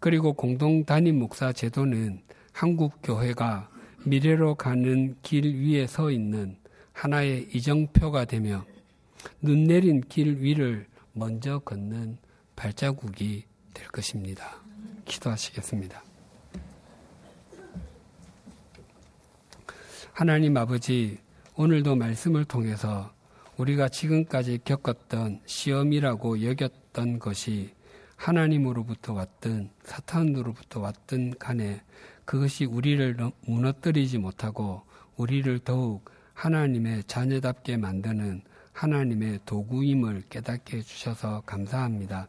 그리고 0.00 0.32
공동 0.32 0.84
단임 0.84 1.18
목사 1.18 1.52
제도는 1.52 2.22
한국 2.52 3.00
교회가 3.02 3.70
미래로 4.04 4.54
가는 4.54 5.16
길 5.22 5.44
위에 5.44 5.86
서 5.86 6.10
있는 6.10 6.56
하나의 6.92 7.48
이정표가 7.52 8.24
되며 8.24 8.64
눈 9.40 9.64
내린 9.64 10.00
길 10.00 10.40
위를 10.40 10.86
먼저 11.12 11.58
걷는 11.60 12.18
발자국이 12.56 13.44
될 13.74 13.88
것입니다. 13.88 14.62
기도하시겠습니다. 15.04 16.07
하나님 20.18 20.56
아버지, 20.56 21.16
오늘도 21.54 21.94
말씀을 21.94 22.44
통해서 22.44 23.14
우리가 23.56 23.88
지금까지 23.88 24.58
겪었던 24.64 25.42
시험이라고 25.46 26.44
여겼던 26.44 27.20
것이 27.20 27.72
하나님으로부터 28.16 29.12
왔든 29.12 29.70
사탄으로부터 29.84 30.80
왔든 30.80 31.38
간에 31.38 31.82
그것이 32.24 32.64
우리를 32.64 33.16
무너뜨리지 33.46 34.18
못하고 34.18 34.82
우리를 35.16 35.56
더욱 35.60 36.10
하나님의 36.34 37.04
자녀답게 37.04 37.76
만드는 37.76 38.42
하나님의 38.72 39.38
도구임을 39.46 40.24
깨닫게 40.30 40.78
해주셔서 40.78 41.42
감사합니다. 41.46 42.26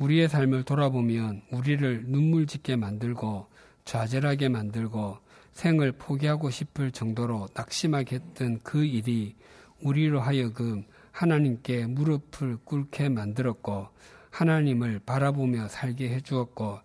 우리의 0.00 0.28
삶을 0.28 0.64
돌아보면 0.64 1.44
우리를 1.50 2.04
눈물 2.08 2.46
짓게 2.46 2.76
만들고 2.76 3.46
좌절하게 3.86 4.50
만들고 4.50 5.24
생을 5.56 5.92
포기하고 5.92 6.50
싶을 6.50 6.90
정도로 6.90 7.48
낙심하게 7.54 8.16
했던 8.16 8.60
그 8.62 8.84
일이 8.84 9.34
우리로 9.80 10.20
하여금 10.20 10.84
하나님께 11.12 11.86
무릎을 11.86 12.58
꿇게 12.62 13.08
만들었고 13.08 13.88
하나님을 14.30 15.00
바라보며 15.06 15.68
살게 15.68 16.10
해주었고 16.10 16.80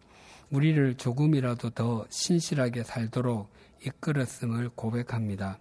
우리를 0.51 0.95
조금이라도 0.95 1.71
더 1.71 2.05
신실하게 2.09 2.83
살도록 2.83 3.51
이끌었음을 3.85 4.69
고백합니다. 4.69 5.59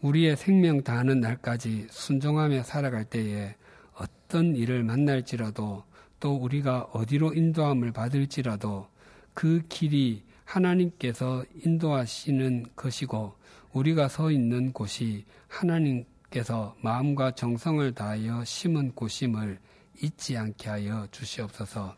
우리의 0.00 0.36
생명 0.36 0.84
다하는 0.84 1.18
날까지 1.18 1.88
순종하며 1.90 2.62
살아갈 2.62 3.04
때에 3.04 3.56
어떤 3.94 4.54
일을 4.54 4.84
만날지라도 4.84 5.82
또 6.20 6.36
우리가 6.36 6.90
어디로 6.92 7.34
인도함을 7.34 7.90
받을지라도 7.90 8.86
그 9.34 9.62
길이 9.68 10.22
하나님께서 10.46 11.44
인도하시는 11.64 12.66
것이고 12.74 13.34
우리가 13.72 14.08
서 14.08 14.30
있는 14.30 14.72
곳이 14.72 15.24
하나님께서 15.48 16.74
마음과 16.80 17.32
정성을 17.32 17.92
다하여 17.92 18.44
심은 18.44 18.92
곳임을 18.94 19.58
잊지 20.00 20.36
않게 20.38 20.68
하여 20.68 21.06
주시옵소서. 21.10 21.94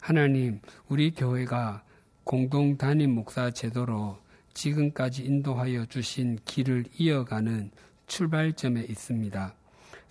하나님, 0.00 0.60
우리 0.88 1.10
교회가 1.10 1.82
공동 2.22 2.76
단임 2.76 3.14
목사 3.14 3.50
제도로 3.50 4.18
지금까지 4.54 5.24
인도하여 5.24 5.86
주신 5.86 6.38
길을 6.44 6.84
이어가는 6.96 7.70
출발점에 8.06 8.82
있습니다. 8.82 9.54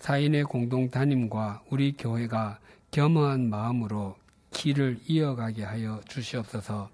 사인의 0.00 0.44
공동 0.44 0.90
담임과 0.90 1.62
우리 1.70 1.92
교회가 1.92 2.58
겸허한 2.90 3.48
마음으로 3.48 4.16
길을 4.50 4.98
이어가게 5.06 5.62
하여 5.62 6.00
주시옵소서. 6.08 6.90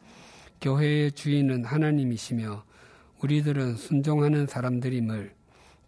교회의 0.60 1.12
주인은 1.12 1.64
하나님이시며 1.64 2.64
우리들은 3.22 3.76
순종하는 3.76 4.46
사람들임을 4.46 5.32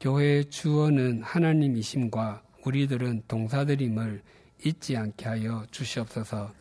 교회의 0.01 0.47
주어는 0.47 1.23
하나님이심과 1.23 2.43
우리들은 2.64 3.23
동사들임을 3.29 4.23
잊지 4.64 4.97
않게 4.97 5.27
하여 5.27 5.64
주시옵소서. 5.71 6.53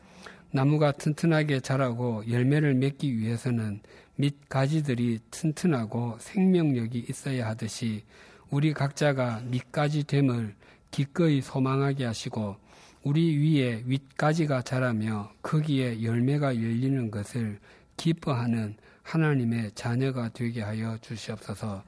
나무가 0.51 0.91
튼튼하게 0.91 1.59
자라고 1.59 2.23
열매를 2.29 2.73
맺기 2.75 3.17
위해서는 3.17 3.81
밑 4.15 4.49
가지들이 4.49 5.19
튼튼하고 5.29 6.17
생명력이 6.19 7.05
있어야 7.09 7.47
하듯이 7.47 8.03
우리 8.49 8.73
각자가 8.73 9.41
밑가지 9.45 10.05
됨을 10.05 10.55
기꺼이 10.89 11.41
소망하게 11.41 12.05
하시고 12.05 12.55
우리 13.03 13.37
위에 13.37 13.83
윗가지가 13.85 14.63
자라며 14.63 15.31
거기에 15.41 16.01
열매가 16.01 16.55
열리는 16.55 17.11
것을 17.11 17.59
기뻐하는 17.97 18.75
하나님의 19.03 19.71
자녀가 19.73 20.29
되게 20.29 20.61
하여 20.61 20.97
주시옵소서. 21.01 21.83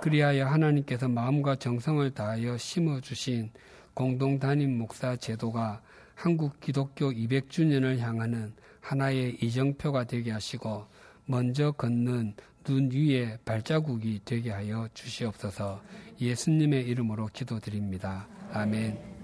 그리하여 0.00 0.46
하나님께서 0.46 1.08
마음과 1.08 1.56
정성을 1.56 2.10
다하여 2.14 2.56
심어 2.56 3.00
주신 3.00 3.50
공동 3.94 4.38
담임 4.38 4.78
목사 4.78 5.16
제도가 5.16 5.82
한국 6.14 6.60
기독교 6.60 7.10
200주년을 7.10 7.98
향하는 7.98 8.52
하나의 8.80 9.38
이정표가 9.42 10.04
되게 10.04 10.30
하시고 10.30 10.86
먼저 11.26 11.72
걷는 11.72 12.34
눈 12.64 12.90
위에 12.92 13.38
발자국이 13.44 14.20
되게 14.24 14.50
하여 14.50 14.88
주시옵소서 14.94 15.82
예수님의 16.20 16.86
이름으로 16.86 17.28
기도드립니다. 17.32 18.28
아멘. 18.52 19.17